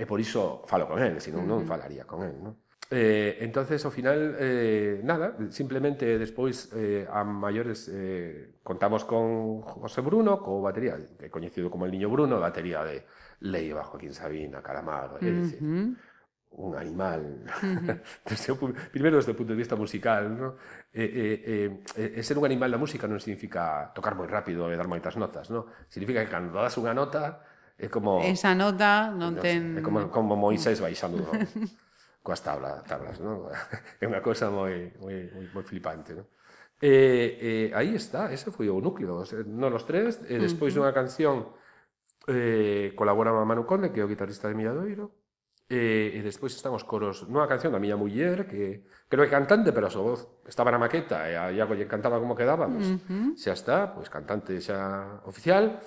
[0.00, 1.60] E por iso falo con él, senón uh -huh.
[1.60, 2.56] non falaría con él, ¿no?
[2.90, 10.00] Eh, entonces, ao final, eh, nada, simplemente despois eh, a maiores eh, contamos con José
[10.02, 13.06] Bruno, co batería, que é coñecido como el Niño Bruno, batería de,
[13.40, 15.96] leiva Joaquín Sabina, Calamaro, é dicir, uh -huh.
[16.50, 17.22] un animal.
[17.48, 18.00] Uh -huh.
[18.28, 18.56] desde o,
[18.92, 20.56] primeiro desde o punto de vista musical, no?
[20.92, 21.26] e, e,
[21.96, 25.16] e, e ser un animal da música non significa tocar moi rápido e dar moitas
[25.16, 25.70] notas, no?
[25.88, 27.40] Significa que cando das unha nota
[27.80, 31.32] é como Esa nota non no, ten é como como Moisés baixando no?
[32.20, 33.48] coas tablas, tablas, non?
[33.96, 36.28] É unha cousa moi moi moi, moi flipante, non?
[36.80, 40.88] E, e aí está, ese foi o núcleo, non os tres, e despois uh -huh.
[40.88, 41.36] dunha canción
[42.28, 45.16] Eh, colabora Manu Conde, que é o guitarrista de Milladoiro.
[45.70, 49.30] E, eh, e despois están os coros nunha canción da miña muller que creo que
[49.30, 52.66] cantante, pero a súa voz estaba na maqueta e a Iago lle encantaba como quedaba,
[52.66, 53.38] pues, uh -huh.
[53.38, 55.78] xa está, pois cantante xa oficial.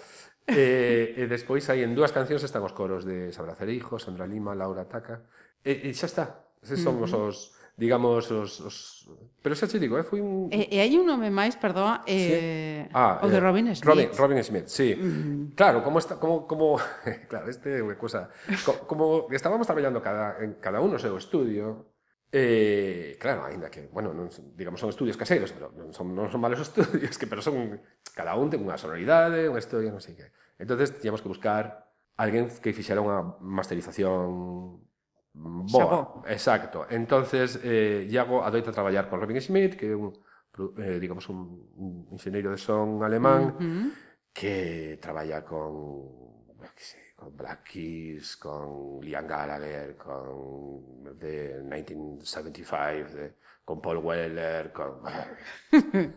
[0.47, 4.23] e, eh, e despois hai en dúas cancións están os coros de Sabra Cereijo, Sandra
[4.23, 5.27] Lima, Laura Taca.
[5.59, 6.25] E, e xa está.
[6.63, 7.27] Eses son uh -huh.
[7.27, 8.75] os digamos, os, os...
[9.41, 10.47] Pero xa che digo, eh, foi un...
[10.53, 12.91] E, e hai un nome máis, perdoa, eh, sí?
[12.93, 13.87] ah, o de eh, Robin Smith.
[13.87, 14.93] Robin, Robin Smith, sí.
[14.93, 15.57] Mm.
[15.57, 16.77] Claro, como, está, como, como
[17.31, 18.29] claro, este é unha cosa...
[18.61, 21.93] Co, como estábamos traballando cada, en cada un o seu estudio,
[22.35, 24.25] Eh, claro, aínda que, bueno, non,
[24.57, 27.77] digamos, son estudios caseiros, pero non son, non son malos estudios, que pero son,
[28.17, 30.33] cada un ten unha sonoridade, unha historia, non sei que.
[30.57, 34.81] entonces tiñamos que buscar alguén que fixera unha masterización
[35.33, 36.23] Boa, Xabó.
[36.27, 36.85] exacto.
[36.89, 40.13] Entonces, eh, Iago adoita traballar con Robin Smith, que é un,
[40.77, 43.91] eh, digamos, un, un ingeniero de son alemán, uh -huh.
[44.31, 53.33] que traballa con, que sei, con Black Keys, con Liam Gallagher, con The 1975, de
[53.65, 55.01] con Paul Weller, con...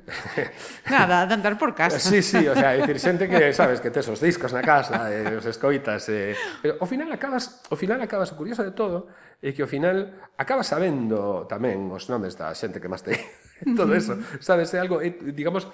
[0.90, 1.98] Nada, de andar por casa.
[1.98, 5.22] Sí, sí, o sea, decir, xente que, sabes, que tes os discos na casa, e
[5.22, 9.06] eh, os escoitas, eh, pero ao final acabas, ao final acabas, o curioso de todo,
[9.38, 13.14] é que ao final acabas sabendo tamén os nomes da xente que máis te...
[13.78, 15.70] todo eso, sabes, é algo, é, digamos,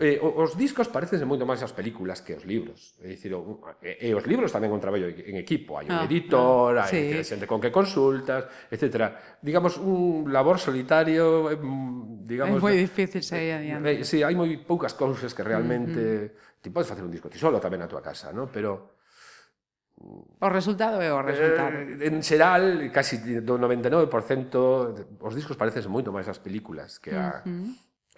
[0.00, 2.96] Eh, os discos parecense moito máis ás películas que os libros.
[3.04, 6.08] É dicir, o, e, e os libros tamén un traballo en equipo, hai un ah,
[6.08, 9.36] editor, ah, hai xente con que consultas, etc.
[9.44, 12.56] Digamos, un labor solitario, eh, mm, digamos...
[12.56, 14.00] É moi difícil sair eh, adiante.
[14.00, 16.00] Eh, sí, hai moi poucas cousas que realmente...
[16.00, 16.48] Mm -hmm.
[16.60, 18.48] Ti podes facer un disco ti solo tamén a tua casa, ¿no?
[18.48, 18.96] Pero...
[20.40, 21.76] O resultado é o eh, resultado.
[21.76, 24.08] Eh, en xeral, casi do 99%,
[25.20, 27.44] os discos parecen moito máis as películas que a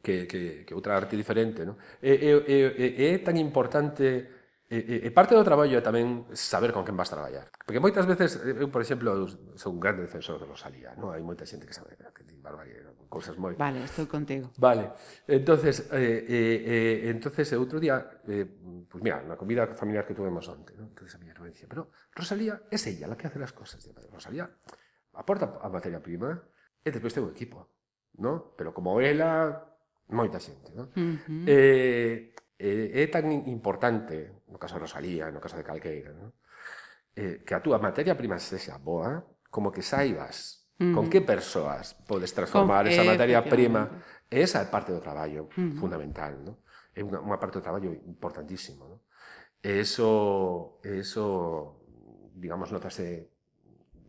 [0.02, 1.64] que, que, que outra arte diferente.
[1.64, 1.78] Non?
[2.02, 6.24] E, e, e, e é tan importante E, e, e parte do traballo é tamén
[6.32, 7.52] saber con quen vas traballar.
[7.68, 11.12] Porque moitas veces, eh, eu, por exemplo, sou un grande defensor de Rosalía, non?
[11.12, 13.52] Hai moita xente que sabe que di barbaridade, cousas moi...
[13.52, 14.48] Vale, estou contigo.
[14.56, 14.96] Vale.
[15.28, 18.48] Entonces, eh, eh, eh, entonces outro día, eh,
[18.88, 20.88] pues mira, na comida familiar que tuvemos onte, non?
[20.88, 23.84] Entonces a miña hermana dice, pero Rosalía é ella la que hace las cosas.
[23.84, 24.48] Dice, Rosalía
[25.20, 26.32] aporta a materia prima
[26.80, 27.68] e despois ten un equipo,
[28.16, 28.56] non?
[28.56, 29.71] Pero como ela
[30.12, 30.70] moita xente.
[30.77, 30.88] Non?
[30.94, 31.44] Uh -huh.
[31.48, 36.31] eh, eh, é tan importante, no caso de Rosalía, no caso de Calqueira, non?
[37.16, 40.94] Eh, que a túa materia prima sexa boa, como que saibas uh -huh.
[40.94, 44.05] con que persoas podes transformar con, esa materia prima.
[44.33, 45.77] Esa é parte do traballo uh -huh.
[45.77, 46.57] fundamental, non?
[46.92, 49.01] É unha, unha parte do traballo importantísimo, non?
[49.62, 51.25] E eso, eso
[52.35, 53.32] digamos, notase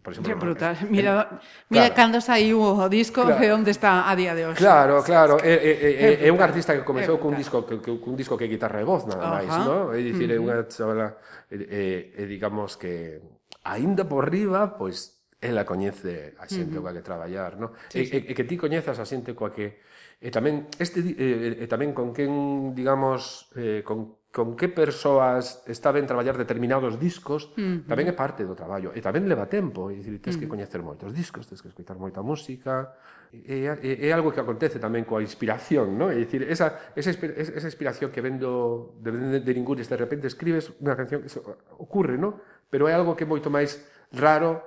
[0.04, 0.76] por exemplo, é brutal.
[0.92, 1.40] Mira,
[1.72, 1.96] mira claro.
[1.96, 3.40] cando saiu o disco claro.
[3.40, 4.60] e onde está a día de hoxe.
[4.60, 8.20] Claro, claro, é, é, é, é un artista que comezou cun disco que, que cun
[8.20, 9.96] disco que guitarra e voz nada máis, no?
[9.96, 11.16] É dicir, é unha chavala
[11.48, 13.24] eh, e digamos que
[13.64, 17.72] aínda por riba, pois ela coñece a xente coa que traballar, no?
[17.88, 19.80] Sí, eh, e, e que ti coñezas a xente coa que
[20.20, 25.94] e tamén este e, e tamén con quen, digamos, eh, con con que persoas está
[25.94, 27.86] ben traballar determinados discos, uh -huh.
[27.86, 28.90] tamén é parte do traballo.
[28.90, 32.26] E tamén leva tempo, e dicir, tens que coñecer moitos discos, tens que escoitar moita
[32.26, 32.98] música,
[33.30, 36.10] é, é, é algo que acontece tamén coa inspiración, non?
[36.10, 40.74] É dicir, esa, esa, esa inspiración que vendo de, de, de Ningunes, de repente escribes
[40.82, 41.30] unha canción que
[41.78, 42.42] ocurre, non?
[42.74, 44.66] Pero é algo que é moito máis raro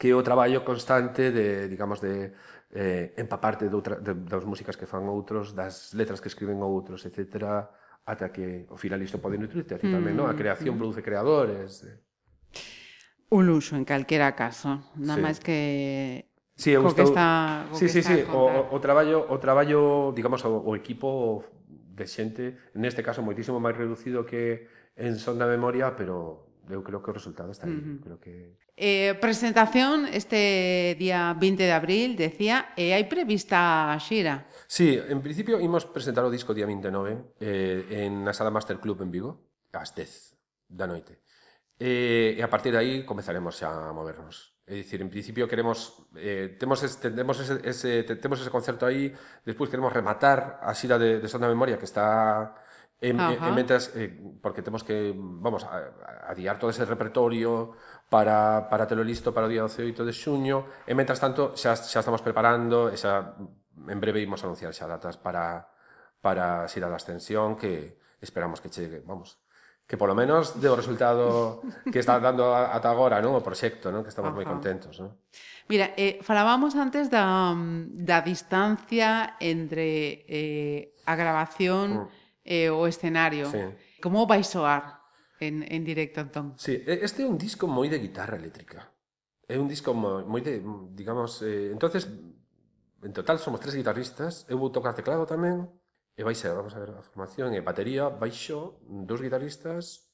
[0.00, 2.32] que o traballo constante de, digamos, de
[2.72, 7.04] eh, empaparte de, outra, de, das músicas que fan outros, das letras que escriben outros,
[7.04, 7.68] etcétera,
[8.06, 10.26] ata que ao final isto pode nutrirte a ti tamén, mm, non?
[10.30, 10.80] A creación mm.
[10.80, 11.82] produce creadores.
[11.82, 11.98] Eh.
[13.34, 15.24] Un luxo en calquera caso, nada sí.
[15.26, 15.58] máis que
[16.56, 17.04] Sí, eu estou...
[17.04, 22.56] está, sí, sí, sí, o, o traballo, o traballo, digamos, o, o equipo de xente,
[22.72, 24.64] neste caso moitísimo máis reducido que
[24.96, 27.74] en son da memoria, pero eu creo que o resultado está aí.
[27.74, 28.00] Uh -huh.
[28.02, 28.58] creo que...
[28.76, 34.44] Eh, presentación este día 20 de abril, decía, e eh, hai prevista a xira?
[34.66, 39.00] Sí, en principio imos presentar o disco día 29 eh, en na Sala Master Club
[39.02, 39.30] en Vigo,
[39.72, 40.36] ás 10
[40.68, 41.22] da noite.
[41.78, 44.56] Eh, e a partir de aí comezaremos xa a movernos.
[44.66, 49.14] É dicir, en principio queremos eh, temos este, temos ese, ese temos ese concerto aí,
[49.46, 52.50] despois queremos rematar a xira de, de Sonda Memoria que está
[52.96, 54.08] E, e mentras, eh,
[54.40, 55.92] porque temos que, vamos, a,
[56.28, 57.76] a adiar todo ese repertorio
[58.08, 62.00] para, para telo listo para o día 18 de xuño, e mentras tanto xa, xa
[62.00, 65.68] estamos preparando, e xa en breve imos anunciar xa datas para,
[66.24, 69.44] para xir a da ascensión, que esperamos que chegue, vamos,
[69.84, 71.60] que polo menos de o resultado
[71.92, 73.36] que está dando ata agora, non?
[73.36, 74.08] O proxecto, non?
[74.08, 74.40] Que estamos Ajá.
[74.40, 75.20] moi contentos, non?
[75.68, 82.08] Mira, eh, falábamos antes da, mm, da distancia entre eh, a grabación...
[82.08, 83.50] Mm eh, o escenario.
[83.50, 83.60] Sí.
[83.98, 85.02] Como vai soar
[85.42, 86.54] en, en directo, entón?
[86.56, 88.86] Sí, este é un disco moi de guitarra eléctrica.
[89.50, 90.62] É un disco moi, moi de,
[90.94, 92.06] digamos, eh, entonces
[93.02, 95.68] en total somos tres guitarristas, eu vou tocar teclado tamén,
[96.16, 100.08] e vai ser, vamos a ver a formación, e batería, baixo, dous guitarristas,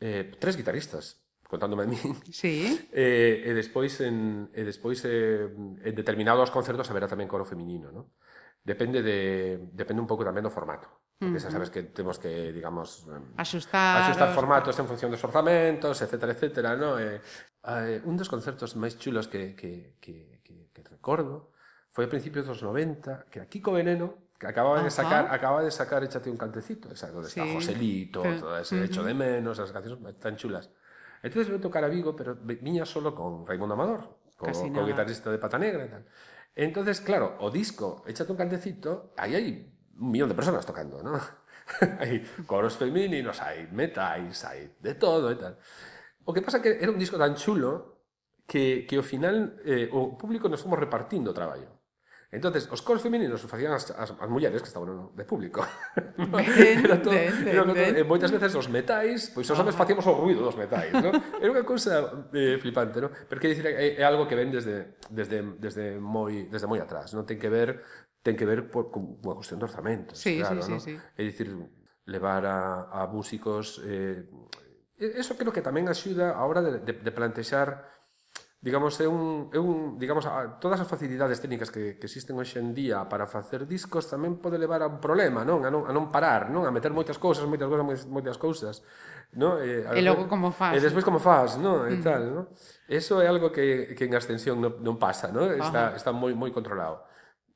[0.00, 2.00] eh, tres guitarristas, contándome a mí.
[2.32, 2.88] Sí.
[2.92, 8.16] Eh, e despois en e despois eh, en determinados concertos haberá tamén coro feminino, ¿no?
[8.62, 10.86] Depende de depende un pouco tamén do formato.
[11.18, 13.06] Porque xa sabes que temos que, digamos,
[13.38, 16.98] axustar, axustar formatos en función dos orzamentos, etcétera, etcétera, no?
[16.98, 17.22] Eh,
[17.66, 21.54] eh, un dos concertos máis chulos que, que, que, que, que recordo
[21.92, 24.84] foi a principios dos 90, que a Kiko Veneno que acababa Ajá.
[24.84, 27.38] de sacar, acaba de sacar Échate un cantecito, esa donde sí.
[27.38, 30.68] está Joselito, pero, todo ese hecho de menos, esas canciones tan chulas.
[31.22, 35.38] Entonces me tocar a Vigo, pero viña solo con Raimundo Amador, con, co guitarrista de
[35.38, 36.02] Pata Negra e tal.
[36.54, 41.18] Entonces, claro, o disco, échate un cantecito, ahí hay un millón de personas tocando, ¿no?
[41.98, 45.58] hay coros femeninos, hay metais, hay de todo y tal.
[46.24, 48.04] O que pasa que era un disco tan chulo
[48.46, 51.81] que, que ao final eh, o público nos fomos repartindo o traballo.
[52.32, 55.60] Entonces, os coros femininos facían as, as, as mulleres que estaban de público.
[56.16, 57.92] Ben, era todo, ben, era todo, ben.
[57.92, 61.12] E moitas veces os metais, pois os homens facíamos o ruido dos metais, ¿no?
[61.12, 63.12] Era unha cousa eh, flipante, non?
[63.28, 67.28] Porque dicir, é, é algo que ven desde, desde, desde, moi, desde moi atrás, non?
[67.28, 67.84] Ten que ver
[68.24, 70.80] ten que ver por, con unha cuestión de orzamentos, sí, claro, sí, ¿no?
[70.80, 70.96] sí.
[70.96, 71.52] É dicir,
[72.06, 73.80] levar a, a músicos...
[73.84, 74.24] Eh,
[74.96, 77.92] eso creo que tamén axuda a hora de, de, de plantexar
[78.62, 82.62] digamos, é un, é un digamos, a, todas as facilidades técnicas que, que existen hoxe
[82.62, 85.66] en día para facer discos tamén pode levar a un problema, non?
[85.66, 86.62] A non, a non parar, non?
[86.62, 88.74] A meter moitas cousas, moitas cousas, moitas, moitas cousas,
[89.34, 89.58] non?
[89.58, 90.78] E, a, e logo como faz.
[90.78, 91.90] E despois como faz, non?
[91.90, 92.02] E mm.
[92.06, 92.44] tal, non?
[92.86, 95.50] Eso é algo que, que en ascensión non, non pasa, non?
[95.58, 95.98] Está, Ajá.
[95.98, 97.02] está moi moi controlado.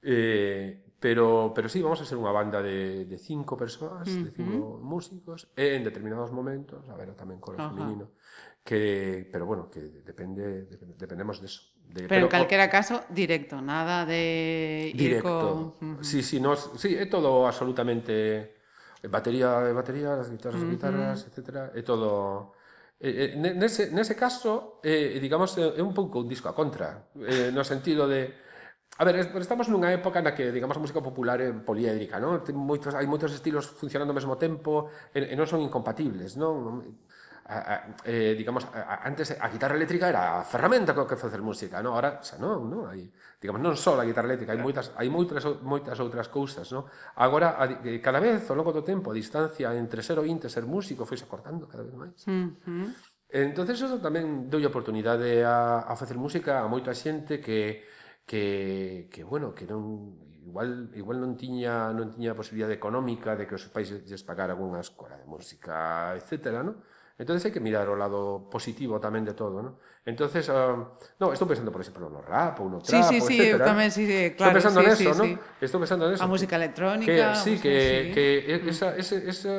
[0.02, 4.24] Eh, Pero, pero sí, vamos a ser unha banda de, de cinco persoas, uh -huh.
[4.24, 8.16] de cinco músicos, en determinados momentos, a ver, tamén coro feminino,
[8.64, 10.64] que, pero bueno, que depende,
[10.96, 11.68] dependemos de eso.
[11.84, 15.76] De, pero, pero en calquera caso, directo, nada de ir directo.
[15.76, 15.84] Co...
[15.84, 16.02] Uh -huh.
[16.02, 18.56] Sí, sí, no, sí, é todo absolutamente
[19.04, 20.74] eh, batería de batería, as guitarras de uh -huh.
[20.80, 22.56] guitarras, etcétera, é todo
[22.96, 27.52] eh, eh, nese, nese caso, eh, digamos, é un pouco un disco a contra, eh,
[27.52, 28.45] no sentido de
[28.98, 32.40] A ver, estamos nunha época na que, digamos, a música popular é poliédrica, non?
[32.40, 36.96] Ten moitos, hai moitos estilos funcionando ao mesmo tempo e, e non son incompatibles, non?
[37.44, 37.74] A, a,
[38.08, 41.84] eh, digamos, a, a, antes a guitarra eléctrica era a ferramenta co que facer música,
[41.84, 41.92] non?
[41.92, 42.88] Ahora, xa non, non?
[42.88, 43.04] Hai,
[43.36, 46.88] digamos, non só a guitarra eléctrica, hai moitas, hai moitas, moitas outras cousas, non?
[47.20, 50.50] Agora, a, eh, cada vez, ao longo do tempo, a distancia entre ser ointe e
[50.50, 52.24] ser músico foi acortando cada vez máis.
[52.24, 52.86] Mm -hmm.
[53.28, 57.84] Entón, eso tamén doi oportunidade a, a facer música a moita xente que
[58.26, 63.54] que, que bueno, que non igual igual non tiña non tiña posibilidade económica de que
[63.54, 66.82] os pais lles pagaran unha escola de música, etcétera, ¿no?
[67.16, 69.80] Entonces hai que mirar o lado positivo tamén de todo, ¿no?
[70.04, 73.36] Entonces, uh, no, estou pensando, por exemplo, no rap ou no trap, sí, sí, sí,
[73.40, 73.64] etcétera.
[73.64, 74.52] tamén, sí, sí, claro.
[74.52, 75.24] Estou pensando sí, neso, sí, ¿no?
[75.24, 75.32] Sí.
[75.64, 76.20] Estou pensando neso.
[76.20, 77.08] A música electrónica.
[77.08, 78.68] Que, sí, música, que, sí, que, que mm.
[78.68, 79.54] esa, esa, esa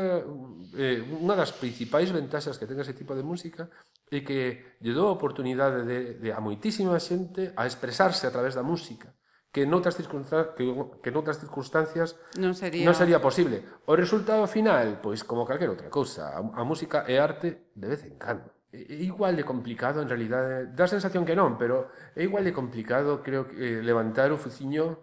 [0.77, 3.67] eh, unha das principais ventaxas que ten ese tipo de música
[4.13, 8.53] é que lle dou a oportunidade de, de a moitísima xente a expresarse a través
[8.53, 9.17] da música
[9.51, 10.63] que noutras circunstancias que,
[11.01, 13.65] que noutras circunstancias non sería non sería posible.
[13.89, 18.05] O resultado final, pois como calquera outra cousa, a, a música é arte de vez
[18.05, 18.53] en cando.
[18.69, 22.53] É, é igual de complicado en realidade, dá sensación que non, pero é igual de
[22.53, 25.01] complicado creo que eh, levantar o fuciño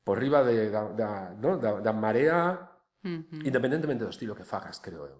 [0.00, 1.60] por riba de, da, da, no?
[1.60, 2.69] da, da marea
[3.02, 3.46] Uh -huh.
[3.46, 5.18] Independentemente do estilo que fagas, creo eu.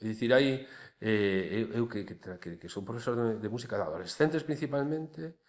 [0.00, 0.66] É dicir, hai,
[1.00, 5.40] eh, eu, eu que, que, que, que son profesor de, de música de adolescentes principalmente,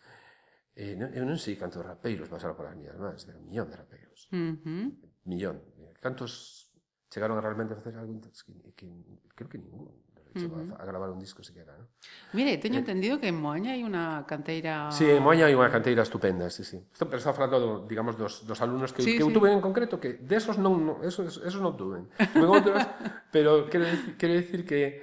[0.76, 3.76] eh, non, eu non sei cantos rapeiros pasaron polas miñas mans, pero un millón de
[3.76, 4.30] rapeiros.
[4.32, 4.88] Uh -huh.
[5.26, 5.58] Millón.
[6.00, 6.70] Cantos
[7.10, 8.88] chegaron a realmente a facer algo que, que
[9.34, 10.05] creo que ningún
[10.36, 10.82] uh -huh.
[10.82, 11.88] a gravar un disco sequera, ¿no?
[12.34, 14.92] Mire, teño eh, entendido que en Moaña hai unha canteira...
[14.92, 16.78] Sí, en Moaña hai unha canteira estupenda, sí, sí.
[16.92, 19.32] Pero está falando, do, digamos, dos, dos alumnos que, sí, que sí.
[19.32, 22.12] tuve en concreto, que desos non, non esos, esos non tuve.
[22.36, 22.76] Tuve outros,
[23.34, 23.88] pero quero,
[24.20, 25.02] quero dicir que,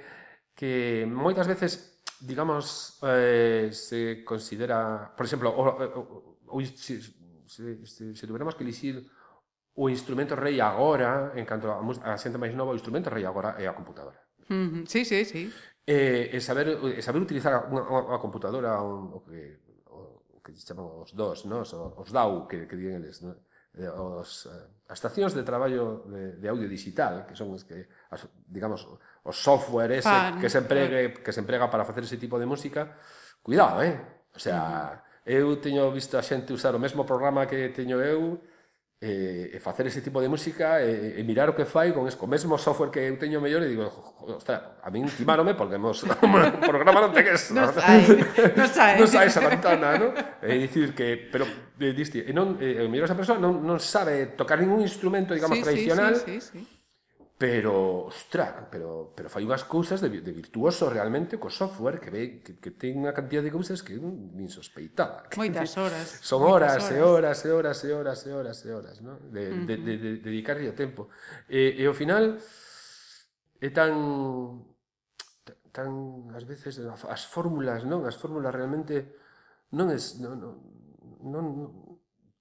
[0.53, 5.09] que moitas veces, digamos, eh, se considera...
[5.17, 7.01] Por exemplo, o, o, o, o, se,
[7.49, 9.09] se, se, se tuveramos que elixir
[9.75, 13.57] o instrumento rei agora, en canto a, a xente máis nova, o instrumento rei agora
[13.57, 14.21] é a computadora.
[14.53, 14.85] Mm.
[14.85, 15.51] Sí, sí, sí.
[15.85, 19.59] Eh, e, e, saber, e saber utilizar unha, unha computadora un, o que
[19.91, 21.65] o o que chaman os DOS, no?
[21.65, 23.35] os DAW que, que diren eles, no?
[23.75, 27.89] Eh, os, eh, as estacións de traballo de, de audio digital, que son os que
[28.13, 30.39] as, digamos o software ese Fan.
[30.39, 32.95] que se emprega que se emprega para facer ese tipo de música,
[33.41, 33.97] cuidado, eh?
[34.31, 35.41] O sea, uh -huh.
[35.41, 38.39] eu teño visto a xente usar o mesmo programa que teño eu
[39.03, 42.15] e, e facer ese tipo de música e, e mirar o que fai con, es,
[42.15, 43.91] co mesmo software que eu teño mellor e digo,
[44.23, 47.51] ostra, a min timárome porque mos, o programa non ten eso.
[47.51, 47.99] non sai,
[48.55, 48.95] non sai.
[48.95, 50.15] non sai esa ventana, non?
[50.39, 51.43] E dicir que, pero,
[51.83, 55.35] eh, diste, e non, eh, e, mellor esa persoa non, non sabe tocar ningún instrumento,
[55.35, 56.72] digamos, sí, tradicional, sí, sí, sí, sí
[57.43, 62.39] pero, ostra, pero, pero fai unhas cousas de, de virtuoso realmente co software que, ve,
[62.39, 65.27] que, que ten unha cantidad de cousas que nin sospeitaba.
[65.35, 66.23] Moitas horas.
[66.23, 69.19] Son horas, horas e horas e horas e horas e horas e horas, no?
[69.27, 69.67] de, uh -huh.
[69.67, 71.11] de, de, de, dedicarlle o tempo.
[71.51, 72.39] E, e ao final
[73.59, 73.91] é tan
[75.75, 78.07] tan ás veces as fórmulas, non?
[78.07, 79.19] As fórmulas realmente
[79.75, 80.53] non es non, non,
[81.27, 81.67] non, non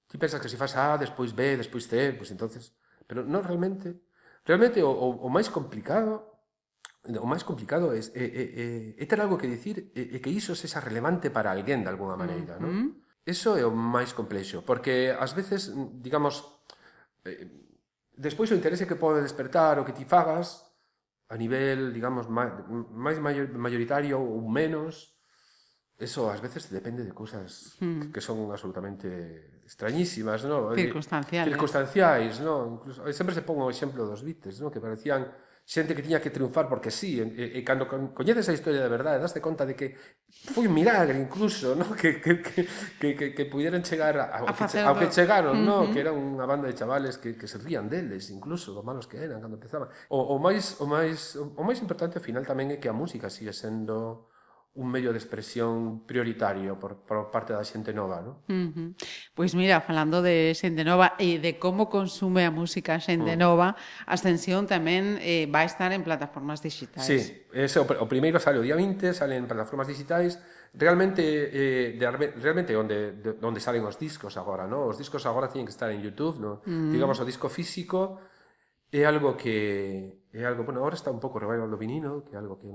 [0.07, 2.71] ti pensas que se si fas A, despois B, despois C, pois pues entonces,
[3.11, 4.12] pero non realmente
[4.45, 6.33] Realmente o, o, o máis complicado
[7.03, 10.55] o máis complicado é, é, é, é ter algo que dicir e, e que iso
[10.55, 12.63] sexa relevante para alguén de alguna maneira, mm -hmm.
[12.63, 13.03] non?
[13.27, 16.43] Eso é o máis complexo, porque ás veces, digamos,
[17.27, 17.47] eh,
[18.15, 20.63] despois o interese que pode despertar o que ti fagas
[21.31, 25.15] a nivel, digamos, máis maioritario ou menos,
[25.99, 28.11] eso ás veces depende de cousas mm.
[28.11, 30.75] que son absolutamente extrañísimas, non?
[30.75, 31.47] Eh, circunstanciais.
[31.49, 32.79] Circunstanciais, non?
[32.79, 34.71] Incluso, eh, sempre se pon o exemplo dos Beatles, non?
[34.71, 35.31] Que parecían
[35.65, 39.23] xente que tiña que triunfar porque sí, e, e cando coñeces a historia de verdade,
[39.23, 39.95] daste conta de que
[40.51, 41.95] foi un milagre incluso, no?
[42.01, 45.87] que, que, que, que, que puderan chegar ao, a que, ao que chegaron, uh -huh.
[45.87, 45.93] no?
[45.95, 49.23] que era unha banda de chavales que, que se rían deles, incluso, do malos que
[49.23, 49.87] eran cando empezaban.
[50.11, 52.97] O, o, máis, o, máis, o, o máis importante ao final tamén é que a
[52.97, 54.27] música sigue sendo
[54.75, 58.41] un medio de expresión prioritario por, por parte da xente nova, non?
[58.49, 58.89] Uh -huh.
[59.37, 63.37] Pois mira, falando de xente nova e de como consume a música a xente uh
[63.37, 63.45] -huh.
[63.45, 63.77] nova,
[64.09, 67.05] Ascensión tamén eh, vai estar en plataformas digitais.
[67.05, 67.21] Sí,
[67.53, 70.41] ese, o, o primeiro sale o día 20, sale en plataformas digitais,
[70.73, 72.05] realmente eh, de,
[72.41, 74.89] realmente onde de, onde salen os discos agora, non?
[74.89, 76.65] Os discos agora teñen que estar en YouTube, non?
[76.65, 76.81] Uh mm.
[76.89, 76.93] -huh.
[76.97, 78.25] Digamos o disco físico
[78.89, 82.39] é algo que é algo, bueno, agora está un pouco revival do vinilo, que é
[82.41, 82.69] algo que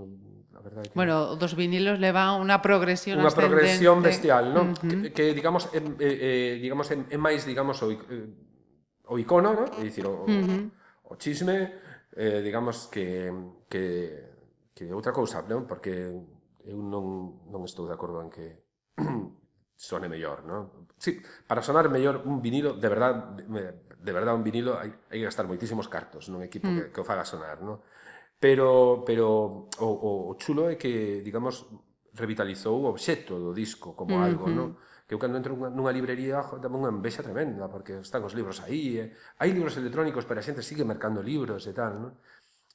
[0.57, 4.73] A verdade que bueno, dos vinilos leva unha progresión Unha progresión bestial, non?
[4.73, 5.13] Uh -huh.
[5.13, 8.25] que, que, digamos, é, é, é, digamos, é, é máis, digamos, o, eh,
[9.05, 9.69] o icono, non?
[9.77, 11.13] É dicir, o, uh -huh.
[11.13, 11.77] o chisme,
[12.17, 13.29] eh, digamos, que,
[13.69, 13.85] que,
[14.73, 15.69] que outra cousa, non?
[15.69, 15.93] Porque
[16.65, 18.65] eu non, non estou de acordo en que
[19.77, 20.89] sone mellor, non?
[20.97, 25.21] Sí, para sonar mellor un vinilo, de verdad, de, de verdad un vinilo hai, hai
[25.21, 26.75] que gastar moitísimos cartos nun equipo mm.
[26.75, 27.77] que, que o faga sonar, non?
[28.39, 31.65] Pero, pero o, o chulo é que, digamos,
[32.13, 34.57] revitalizou o obxecto do disco como algo, uh -huh.
[34.57, 34.69] non?
[35.07, 38.99] que eu cando entro nunha librería dame unha envexa tremenda, porque están os libros aí,
[38.99, 39.07] eh?
[39.39, 42.13] hai libros electrónicos, pero a xente sigue mercando libros e tal, non?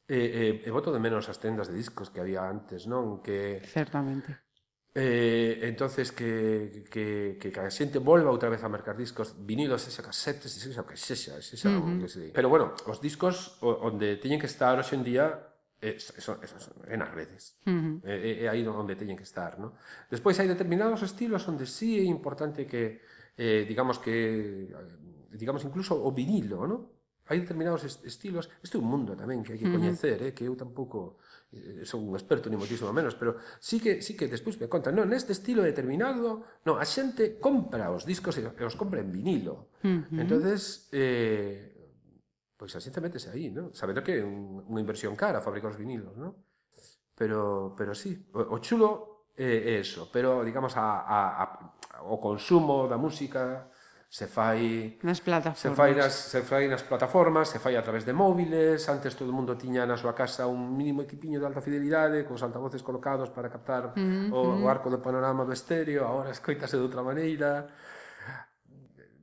[0.09, 3.21] E, e, e voto de menos as tendas de discos que había antes, non?
[3.21, 4.49] Que, Certamente.
[4.97, 9.85] Eh, entonces que, que, que, que a xente volva outra vez a mercar discos vinilos,
[9.85, 12.01] esa casetes, esa, que sexa, esa, uh -huh.
[12.01, 12.33] que se...
[12.33, 15.52] pero bueno, os discos onde teñen que estar hoxe en día
[15.83, 17.59] eso, eso, eso, en as redes.
[17.67, 17.95] Uh eh, -huh.
[18.07, 19.75] Eh, é, eh, é aí onde teñen que estar, ¿no?
[20.07, 23.03] Despois hai determinados estilos onde sí é importante que
[23.37, 24.71] eh, digamos que
[25.35, 27.03] digamos incluso o vinilo, ¿no?
[27.27, 30.31] Hai determinados est estilos, este é un mundo tamén que hai que coñecer, uh -huh.
[30.31, 31.19] eh, que eu tampouco
[31.51, 34.95] eh, son un experto ni moitísimo menos, pero sí que sí que despois me contan,
[34.95, 39.71] non, neste estilo determinado, no, a xente compra os discos e os compra en vinilo.
[39.83, 40.21] Uh -huh.
[40.23, 41.72] Entonces, eh,
[42.63, 43.75] pois así te metes aí, non?
[43.75, 46.31] Sabendo que é un, unha inversión cara fabricar os vinilos, non?
[47.11, 51.47] Pero, pero sí, o, o chulo é, é eso, pero, digamos, a, a, a,
[52.07, 53.67] o consumo da música
[54.07, 55.59] se fai nas plataformas.
[55.59, 59.35] Se fai nas, se fai nas plataformas, se fai a través de móviles, antes todo
[59.35, 63.35] o mundo tiña na súa casa un mínimo equipiño de alta fidelidade, cos altavoces colocados
[63.35, 64.27] para captar mm -hmm.
[64.31, 64.71] o, o mm-hmm.
[64.71, 67.67] arco do panorama do estéreo, agora escoitase de outra maneira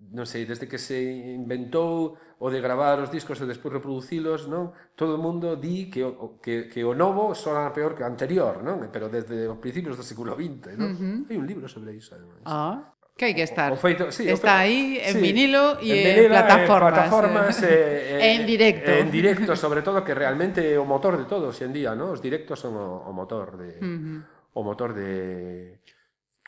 [0.09, 0.97] non sei, desde que se
[1.37, 4.73] inventou o de gravar os discos e despois reproducilos, non?
[4.97, 8.65] Todo o mundo di que o, que, que o novo sona peor que o anterior,
[8.65, 8.81] non?
[8.89, 10.89] Pero desde os principios do século XX, non?
[10.89, 11.17] Uh -huh.
[11.29, 12.41] Hai un libro sobre iso, ademais.
[12.47, 13.69] Ah, que hai que estar.
[13.69, 16.89] O, o feito, sí, Está aí en sí, vinilo e en, vinilo, en plataformas.
[16.89, 18.89] En plataformas e, eh, e, eh, en directo.
[18.89, 22.15] En directo, sobre todo, que realmente é o motor de todo hoxe en día, non?
[22.15, 23.77] Os directos son o, o motor de...
[23.77, 24.19] Uh -huh.
[24.57, 25.77] O motor de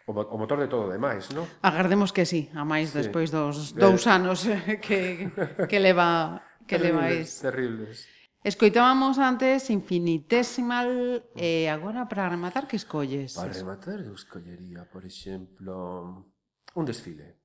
[0.08, 1.46] o, o motor de todo demais, non?
[1.62, 3.02] Agardemos que sí, a máis sí.
[3.02, 5.30] despois dos dous anos eh, que,
[5.70, 7.28] que leva que terribles, levais.
[7.42, 7.98] Terribles.
[8.42, 13.38] Escoitábamos antes Infinitesimal e eh, agora para rematar que escolles?
[13.38, 16.26] Para rematar eu escollería, por exemplo,
[16.74, 17.38] un desfile.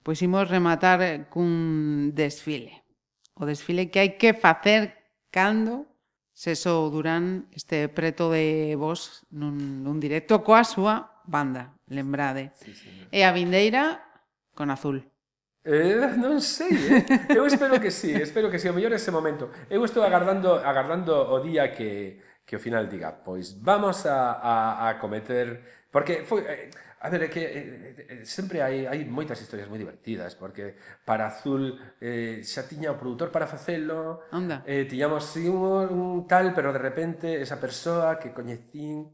[0.00, 2.84] Pois imos rematar cun desfile.
[3.36, 4.96] O desfile que hai que facer
[5.28, 5.92] cando
[6.34, 12.52] Seso Durán este preto de vos nun, nun directo coa súa banda, lembrade.
[12.54, 13.08] Sí, señor.
[13.10, 14.04] e a vindeira
[14.54, 15.10] con azul.
[15.64, 17.04] Eh, non sei, eh?
[17.32, 19.48] eu espero que sí, espero que sí, o mellor ese momento.
[19.72, 24.54] Eu estou agardando agardando o día que que ao final diga, pois vamos a, a,
[24.92, 26.68] a cometer porque foi eh,
[27.04, 31.28] A ver, é que eh, eh, sempre hai, hai moitas historias moi divertidas, porque para
[31.28, 34.64] Azul eh, xa tiña o produtor para facelo, Onda.
[34.64, 39.12] eh, tiñamos sí, un, un tal, pero de repente esa persoa que coñecín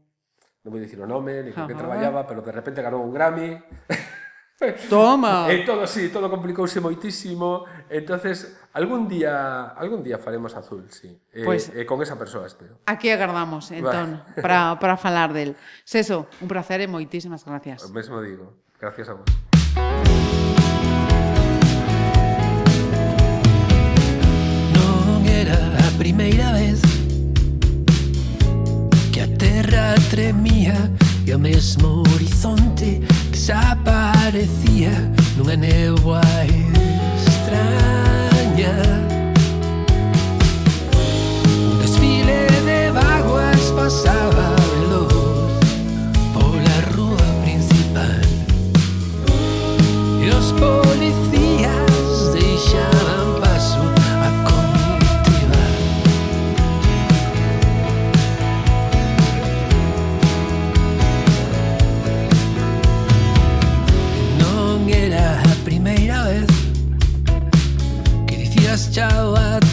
[0.61, 3.57] non vou dicir o nome, ni con que traballaba, pero de repente ganou un Grammy.
[4.93, 5.49] Toma.
[5.49, 7.65] e todo sí, todo complicouse moitísimo.
[7.89, 11.09] Entonces, algún día, algún día faremos azul, sí.
[11.33, 12.77] E, pues, e con esa persoa espero.
[12.85, 15.57] Aquí agardamos, entón, para para falar del.
[15.81, 17.81] Seso, un placer e moitísimas gracias.
[17.81, 18.53] O mesmo digo.
[18.77, 19.25] Gracias a vos.
[24.77, 26.90] Non era a primeira vez
[29.71, 30.91] tierra tremía
[31.25, 33.01] e o mesmo horizonte
[33.31, 34.91] desaparecía
[35.37, 36.21] nunha neboa
[37.23, 38.75] extraña
[41.71, 44.47] Un desfile de vaguas pasaba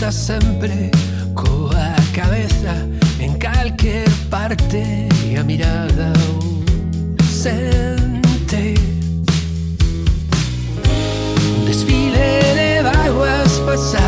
[0.08, 0.90] está sempre
[1.34, 2.74] coa cabeza
[3.20, 4.82] en calquer parte
[5.26, 6.12] e a mirada
[7.20, 8.74] ausente.
[11.58, 14.07] Un desfile de vaguas pasadas